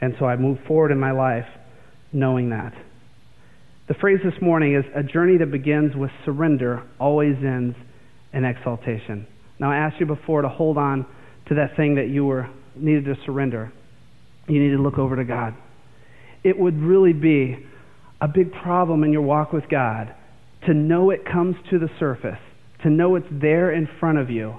And 0.00 0.14
so 0.18 0.24
I 0.24 0.36
moved 0.36 0.60
forward 0.66 0.90
in 0.90 0.98
my 0.98 1.12
life 1.12 1.46
knowing 2.16 2.50
that. 2.50 2.72
The 3.88 3.94
phrase 3.94 4.18
this 4.24 4.34
morning 4.42 4.74
is 4.74 4.84
a 4.96 5.02
journey 5.02 5.38
that 5.38 5.52
begins 5.52 5.94
with 5.94 6.10
surrender 6.24 6.82
always 6.98 7.36
ends 7.36 7.76
in 8.32 8.44
exaltation. 8.44 9.26
Now, 9.60 9.70
I 9.70 9.76
asked 9.76 10.00
you 10.00 10.06
before 10.06 10.42
to 10.42 10.48
hold 10.48 10.76
on 10.78 11.06
to 11.48 11.54
that 11.54 11.76
thing 11.76 11.94
that 11.96 12.08
you 12.08 12.24
were 12.24 12.50
needed 12.74 13.04
to 13.04 13.14
surrender. 13.24 13.72
You 14.48 14.60
need 14.60 14.74
to 14.76 14.82
look 14.82 14.98
over 14.98 15.16
to 15.16 15.24
God. 15.24 15.54
It 16.42 16.58
would 16.58 16.78
really 16.78 17.12
be 17.12 17.64
a 18.20 18.28
big 18.28 18.50
problem 18.50 19.04
in 19.04 19.12
your 19.12 19.22
walk 19.22 19.52
with 19.52 19.68
God 19.68 20.14
to 20.66 20.74
know 20.74 21.10
it 21.10 21.24
comes 21.24 21.54
to 21.70 21.78
the 21.78 21.88
surface, 22.00 22.40
to 22.82 22.90
know 22.90 23.14
it's 23.16 23.26
there 23.30 23.72
in 23.72 23.88
front 24.00 24.18
of 24.18 24.30
you, 24.30 24.56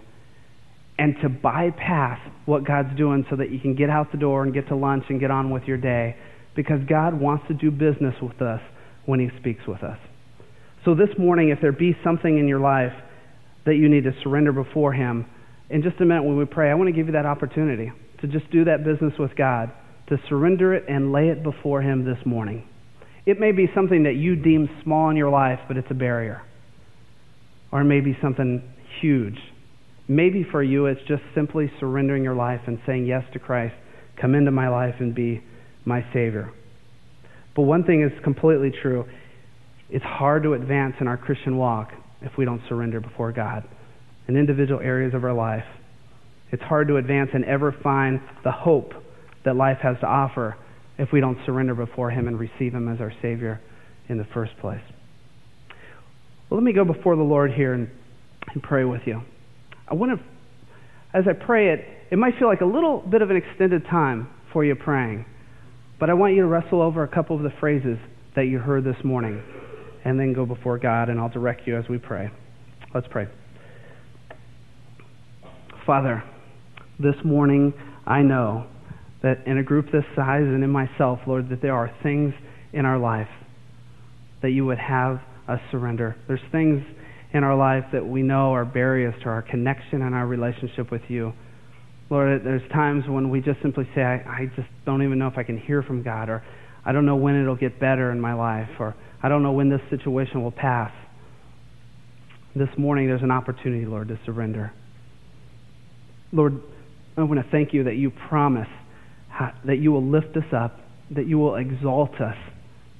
and 0.98 1.16
to 1.22 1.30
bypass 1.30 2.20
what 2.46 2.66
God's 2.66 2.96
doing 2.96 3.26
so 3.30 3.36
that 3.36 3.52
you 3.52 3.60
can 3.60 3.76
get 3.76 3.90
out 3.90 4.12
the 4.12 4.18
door 4.18 4.44
and 4.44 4.54
get 4.54 4.68
to 4.70 4.76
lunch 4.76 5.06
and 5.10 5.20
get 5.20 5.32
on 5.32 5.50
with 5.50 5.64
your 5.64 5.78
day 5.78 6.16
because 6.58 6.82
God 6.90 7.14
wants 7.14 7.48
to 7.48 7.54
do 7.54 7.70
business 7.70 8.16
with 8.20 8.42
us 8.42 8.60
when 9.06 9.20
He 9.22 9.30
speaks 9.40 9.62
with 9.68 9.84
us. 9.84 10.00
So 10.84 10.96
this 10.96 11.16
morning, 11.18 11.50
if 11.50 11.60
there 11.62 11.72
be 11.72 11.96
something 12.04 12.38
in 12.38 12.48
your 12.48 12.60
life 12.60 12.94
that 13.66 13.76
you 13.76 13.88
need 13.88 14.06
to 14.06 14.12
surrender 14.24 14.52
before 14.52 14.92
Him, 14.92 15.28
in 15.70 15.84
just 15.84 16.02
a 16.02 16.06
minute 16.06 16.24
when 16.24 16.36
we 16.36 16.46
pray, 16.46 16.72
I 16.72 16.74
want 16.74 16.88
to 16.88 16.94
give 16.94 17.06
you 17.06 17.14
that 17.14 17.28
opportunity 17.28 17.92
to 18.22 18.28
just 18.28 18.50
do 18.52 18.66
that 18.66 18.84
business 18.84 19.14
with 19.20 19.36
God, 19.38 19.72
to 20.10 20.18
surrender 20.28 20.74
it 20.74 20.86
and 20.90 21.12
lay 21.12 21.30
it 21.30 21.44
before 21.44 21.82
Him 21.82 22.04
this 22.04 22.26
morning. 22.26 22.68
It 23.28 23.40
may 23.40 23.52
be 23.52 23.68
something 23.76 24.04
that 24.04 24.16
you 24.16 24.36
deem 24.36 24.68
small 24.84 25.12
in 25.12 25.16
your 25.16 25.30
life, 25.30 25.60
but 25.68 25.78
it's 25.78 25.92
a 25.92 25.94
barrier. 25.94 26.42
Or 27.72 27.82
it 27.82 27.86
may 27.86 28.00
be 28.00 28.18
something 28.20 28.64
huge. 29.00 29.38
Maybe 30.08 30.44
for 30.50 30.64
you, 30.64 30.88
it's 30.88 31.02
just 31.08 31.22
simply 31.36 31.72
surrendering 31.80 32.24
your 32.24 32.36
life 32.36 32.62
and 32.66 32.80
saying 32.88 33.06
yes 33.06 33.24
to 33.34 33.40
Christ. 33.40 33.76
Come 34.20 34.34
into 34.34 34.50
my 34.50 34.70
life 34.70 34.96
and 35.00 35.14
be 35.14 35.44
my 35.88 36.02
Savior. 36.14 36.52
But 37.56 37.64
one 37.64 37.84
thing 37.86 38.04
is 38.04 38.12
completely 38.24 38.72
true 38.82 39.06
it's 39.90 40.04
hard 40.04 40.44
to 40.44 40.54
advance 40.54 40.96
in 41.00 41.08
our 41.08 41.16
Christian 41.16 41.56
walk 41.56 41.92
if 42.22 42.34
we 42.38 42.44
don't 42.44 42.62
surrender 42.68 43.00
before 43.00 43.32
God 43.32 43.64
in 44.28 44.36
individual 44.36 44.82
areas 44.82 45.14
of 45.14 45.24
our 45.24 45.34
life. 45.34 45.64
It's 46.52 46.62
hard 46.62 46.90
to 46.90 46.98
advance 46.98 47.30
and 47.34 47.46
ever 47.46 47.74
find 47.82 48.20
the 48.44 48.52
hope 48.52 48.92
that 49.46 49.56
life 49.56 49.78
has 49.82 49.96
to 50.02 50.06
offer 50.06 50.58
if 50.98 51.14
we 51.14 51.22
don't 51.22 51.38
surrender 51.46 51.74
before 51.74 52.12
Him 52.12 52.28
and 52.28 52.38
receive 52.38 52.74
Him 52.74 52.90
as 52.94 53.00
our 53.00 53.14
Savior 53.22 53.62
in 54.10 54.18
the 54.18 54.28
first 54.34 54.52
place. 54.60 54.82
Well, 56.50 56.60
let 56.60 56.64
me 56.64 56.74
go 56.74 56.84
before 56.84 57.16
the 57.16 57.24
Lord 57.24 57.54
here 57.54 57.74
and, 57.74 57.90
and 58.54 58.62
pray 58.62 58.84
with 58.84 59.02
you. 59.06 59.22
I 59.88 59.94
want 59.94 60.20
to, 60.20 61.18
as 61.18 61.24
I 61.30 61.46
pray 61.46 61.74
it, 61.74 61.86
it 62.12 62.18
might 62.18 62.34
feel 62.40 62.50
like 62.50 62.62
a 62.62 62.66
little 62.66 63.00
bit 63.00 63.22
of 63.22 63.30
an 63.30 63.38
extended 63.38 63.86
time 63.86 64.30
for 64.52 64.66
you 64.66 64.76
praying, 64.76 65.26
but 66.00 66.10
I 66.10 66.14
want 66.14 66.36
you 66.36 66.42
to 66.42 66.48
wrestle 66.48 66.82
over 66.82 67.04
a 67.04 67.08
couple 67.08 67.36
of 67.36 67.44
the 67.44 67.54
phrases 67.60 67.98
that 68.36 68.44
you 68.44 68.60
heard 68.60 68.84
this 68.84 69.04
morning 69.04 69.42
and 70.06 70.20
then 70.20 70.34
go 70.34 70.46
before 70.46 70.78
God, 70.78 71.10
and 71.10 71.20
I'll 71.20 71.30
direct 71.30 71.68
you 71.68 71.78
as 71.78 71.86
we 71.90 71.98
pray. 71.98 72.30
Let's 72.94 73.08
pray. 73.10 73.28
Father, 75.86 76.24
this 77.00 77.16
morning 77.24 77.74
I 78.06 78.22
know 78.22 78.68
that 79.24 79.46
in 79.46 79.58
a 79.58 79.64
group 79.64 79.88
this 79.92 80.04
size 80.16 80.44
and 80.44 80.64
in 80.64 80.70
myself, 80.70 81.20
Lord, 81.26 81.50
that 81.50 81.62
there 81.62 81.74
are 81.74 81.92
things 82.04 82.34
in 82.74 82.86
our 82.86 83.00
life 83.00 83.28
that 84.42 84.52
you 84.52 84.66
would 84.66 84.78
have 84.78 85.20
us 85.48 85.60
surrender. 85.72 86.16
There's 86.28 86.40
things 86.52 86.84
in 87.34 87.44
our 87.44 87.56
life 87.56 87.86
that 87.92 88.06
we 88.06 88.22
know 88.22 88.54
are 88.54 88.66
barriers 88.66 89.16
to 89.24 89.30
our 89.30 89.42
connection 89.42 90.02
and 90.02 90.14
our 90.14 90.28
relationship 90.28 90.92
with 90.92 91.02
you. 91.08 91.34
Lord, 92.10 92.44
there's 92.44 92.62
times 92.72 93.04
when 93.08 93.30
we 93.30 93.42
just 93.42 93.62
simply 93.62 93.88
say, 93.94 94.02
I, 94.02 94.16
I 94.16 94.46
just 94.56 94.68
don't 94.86 95.04
even 95.04 95.20
know 95.20 95.28
if 95.28 95.38
I 95.38 95.44
can 95.44 95.58
hear 95.58 95.84
from 95.84 96.04
God, 96.04 96.30
or 96.30 96.44
I 96.86 96.94
don't 96.94 97.06
know 97.06 97.18
when 97.18 97.36
it'll 97.36 97.58
get 97.58 97.80
better 97.80 98.12
in 98.12 98.22
my 98.22 98.34
life, 98.34 98.70
or 98.80 98.96
I 99.22 99.28
don't 99.28 99.44
know 99.44 99.52
when 99.52 99.70
this 99.70 99.82
situation 99.90 100.42
will 100.42 100.52
pass. 100.52 100.92
This 102.56 102.70
morning, 102.78 103.08
there's 103.08 103.24
an 103.24 103.32
opportunity, 103.32 103.86
Lord, 103.86 104.08
to 104.08 104.20
surrender. 104.26 104.72
Lord, 106.32 106.62
I 107.18 107.24
want 107.24 107.44
to 107.44 107.52
thank 107.52 107.74
you 107.74 107.84
that 107.86 107.96
you 107.96 108.12
promise 108.30 108.68
that 109.66 109.78
you 109.78 109.92
will 109.92 110.04
lift 110.04 110.36
us 110.36 110.52
up, 110.56 110.80
that 111.12 111.28
you 111.28 111.38
will 111.38 111.56
exalt 111.56 112.20
us, 112.20 112.36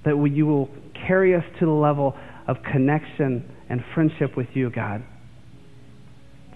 that 0.06 0.16
you 0.32 0.46
will 0.46 0.70
carry 1.08 1.34
us 1.34 1.44
to 1.60 1.66
the 1.66 1.72
level 1.72 2.16
of 2.48 2.58
connection 2.72 3.50
and 3.70 3.84
friendship 3.96 4.38
with 4.38 4.48
you, 4.54 4.70
God. 4.70 5.04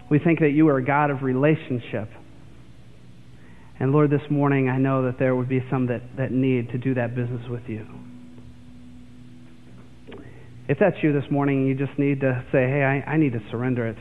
We 0.10 0.20
think 0.20 0.40
that 0.40 0.52
you 0.52 0.68
are 0.68 0.78
a 0.78 0.86
God 0.86 1.10
of 1.10 1.24
relationship. 1.24 2.10
And 3.82 3.92
Lord, 3.92 4.12
this 4.12 4.22
morning 4.30 4.70
I 4.70 4.78
know 4.78 5.06
that 5.06 5.18
there 5.18 5.36
would 5.36 5.50
be 5.50 5.66
some 5.72 5.88
that, 5.88 6.04
that 6.16 6.32
need 6.32 6.70
to 6.70 6.78
do 6.78 6.94
that 6.94 7.16
business 7.16 7.42
with 7.50 7.64
you. 7.68 7.84
If 10.70 10.78
that's 10.80 10.98
you 11.02 11.12
this 11.20 11.30
morning, 11.32 11.66
you 11.66 11.74
just 11.74 11.98
need 11.98 12.20
to 12.20 12.46
say, 12.52 12.60
hey, 12.60 12.84
I, 12.84 13.14
I 13.14 13.18
need 13.18 13.34
to 13.34 13.42
surrender 13.50 13.88
it. 13.88 13.98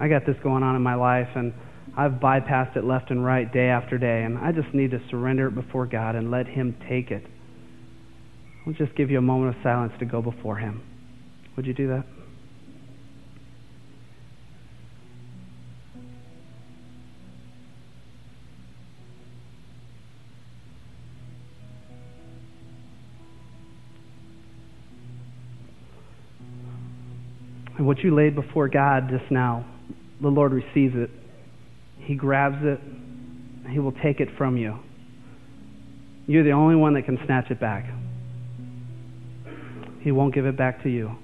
I 0.00 0.08
got 0.08 0.26
this 0.26 0.34
going 0.42 0.64
on 0.64 0.74
in 0.74 0.82
my 0.82 0.96
life, 0.96 1.28
and 1.36 1.54
I've 1.96 2.14
bypassed 2.14 2.76
it 2.76 2.82
left 2.82 3.12
and 3.12 3.24
right 3.24 3.50
day 3.50 3.68
after 3.68 3.96
day, 3.96 4.24
and 4.24 4.38
I 4.38 4.50
just 4.50 4.74
need 4.74 4.90
to 4.90 5.00
surrender 5.08 5.46
it 5.46 5.54
before 5.54 5.86
God 5.86 6.16
and 6.16 6.32
let 6.32 6.48
Him 6.48 6.74
take 6.88 7.12
it. 7.12 7.24
I'll 8.66 8.72
just 8.72 8.96
give 8.96 9.08
you 9.08 9.18
a 9.18 9.22
moment 9.22 9.56
of 9.56 9.62
silence 9.62 9.92
to 10.00 10.04
go 10.04 10.20
before 10.20 10.56
Him. 10.56 10.82
Would 11.54 11.66
you 11.66 11.74
do 11.74 11.86
that? 11.90 12.04
And 27.76 27.86
what 27.86 27.98
you 27.98 28.14
laid 28.14 28.34
before 28.34 28.68
God 28.68 29.08
just 29.08 29.30
now, 29.30 29.64
the 30.20 30.28
Lord 30.28 30.52
receives 30.52 30.94
it. 30.94 31.10
He 31.98 32.14
grabs 32.14 32.58
it. 32.62 32.80
He 33.70 33.78
will 33.78 33.92
take 33.92 34.20
it 34.20 34.28
from 34.36 34.56
you. 34.56 34.78
You're 36.26 36.44
the 36.44 36.52
only 36.52 36.76
one 36.76 36.94
that 36.94 37.02
can 37.02 37.18
snatch 37.24 37.50
it 37.50 37.58
back. 37.58 37.86
He 40.00 40.12
won't 40.12 40.34
give 40.34 40.46
it 40.46 40.56
back 40.56 40.82
to 40.82 40.88
you. 40.88 41.16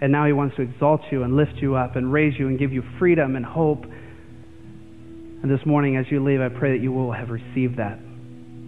And 0.00 0.12
now 0.12 0.26
He 0.26 0.32
wants 0.32 0.56
to 0.56 0.62
exalt 0.62 1.02
you 1.10 1.22
and 1.22 1.36
lift 1.36 1.56
you 1.56 1.74
up 1.74 1.96
and 1.96 2.12
raise 2.12 2.38
you 2.38 2.48
and 2.48 2.58
give 2.58 2.72
you 2.72 2.82
freedom 2.98 3.36
and 3.36 3.44
hope. 3.44 3.84
And 3.84 5.50
this 5.50 5.64
morning, 5.66 5.96
as 5.96 6.06
you 6.10 6.24
leave, 6.24 6.40
I 6.40 6.48
pray 6.48 6.76
that 6.76 6.82
you 6.82 6.92
will 6.92 7.12
have 7.12 7.30
received 7.30 7.78
that 7.78 7.98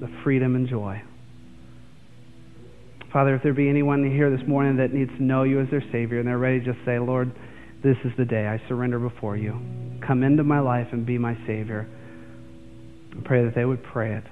the 0.01 0.09
freedom 0.25 0.57
and 0.57 0.69
joy. 0.69 1.01
Father, 3.13 3.35
if 3.35 3.43
there 3.43 3.53
be 3.53 3.69
anyone 3.69 4.03
here 4.11 4.35
this 4.35 4.47
morning 4.49 4.77
that 4.79 4.95
needs 4.95 5.11
to 5.19 5.23
know 5.23 5.43
you 5.43 5.61
as 5.61 5.69
their 5.71 5.85
Savior 5.93 6.19
and 6.19 6.27
they're 6.27 6.39
ready 6.39 6.61
to 6.61 6.73
just 6.73 6.79
say, 6.87 6.99
Lord, 6.99 7.31
this 7.85 7.97
is 8.05 8.13
the 8.17 8.25
day 8.25 8.47
I 8.47 8.61
surrender 8.69 8.99
before 8.99 9.37
you. 9.37 9.53
Come 10.07 10.23
into 10.23 10.45
my 10.45 10.61
life 10.61 10.87
and 10.93 11.05
be 11.05 11.19
my 11.19 11.37
Savior. 11.47 11.87
I 13.13 13.21
pray 13.23 13.45
that 13.45 13.55
they 13.55 13.67
would 13.67 13.83
pray 13.83 14.15
it 14.15 14.25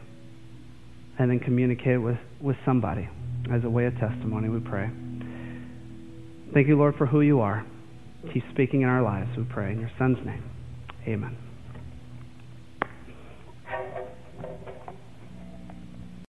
and 1.19 1.31
then 1.31 1.41
communicate 1.41 1.95
it 1.95 1.99
with, 1.99 2.17
with 2.41 2.57
somebody 2.65 3.07
as 3.53 3.65
a 3.65 3.71
way 3.71 3.85
of 3.85 3.95
testimony, 3.99 4.49
we 4.49 4.61
pray. 4.61 4.89
Thank 6.55 6.69
you, 6.69 6.79
Lord, 6.79 6.95
for 6.97 7.07
who 7.07 7.21
you 7.21 7.41
are. 7.41 7.67
Keep 8.33 8.45
speaking 8.53 8.83
in 8.83 8.89
our 8.89 9.03
lives, 9.03 9.31
we 9.37 9.45
pray. 9.45 9.73
In 9.73 9.81
your 9.81 9.91
Son's 9.99 10.25
name, 10.25 10.43
amen. 11.07 11.50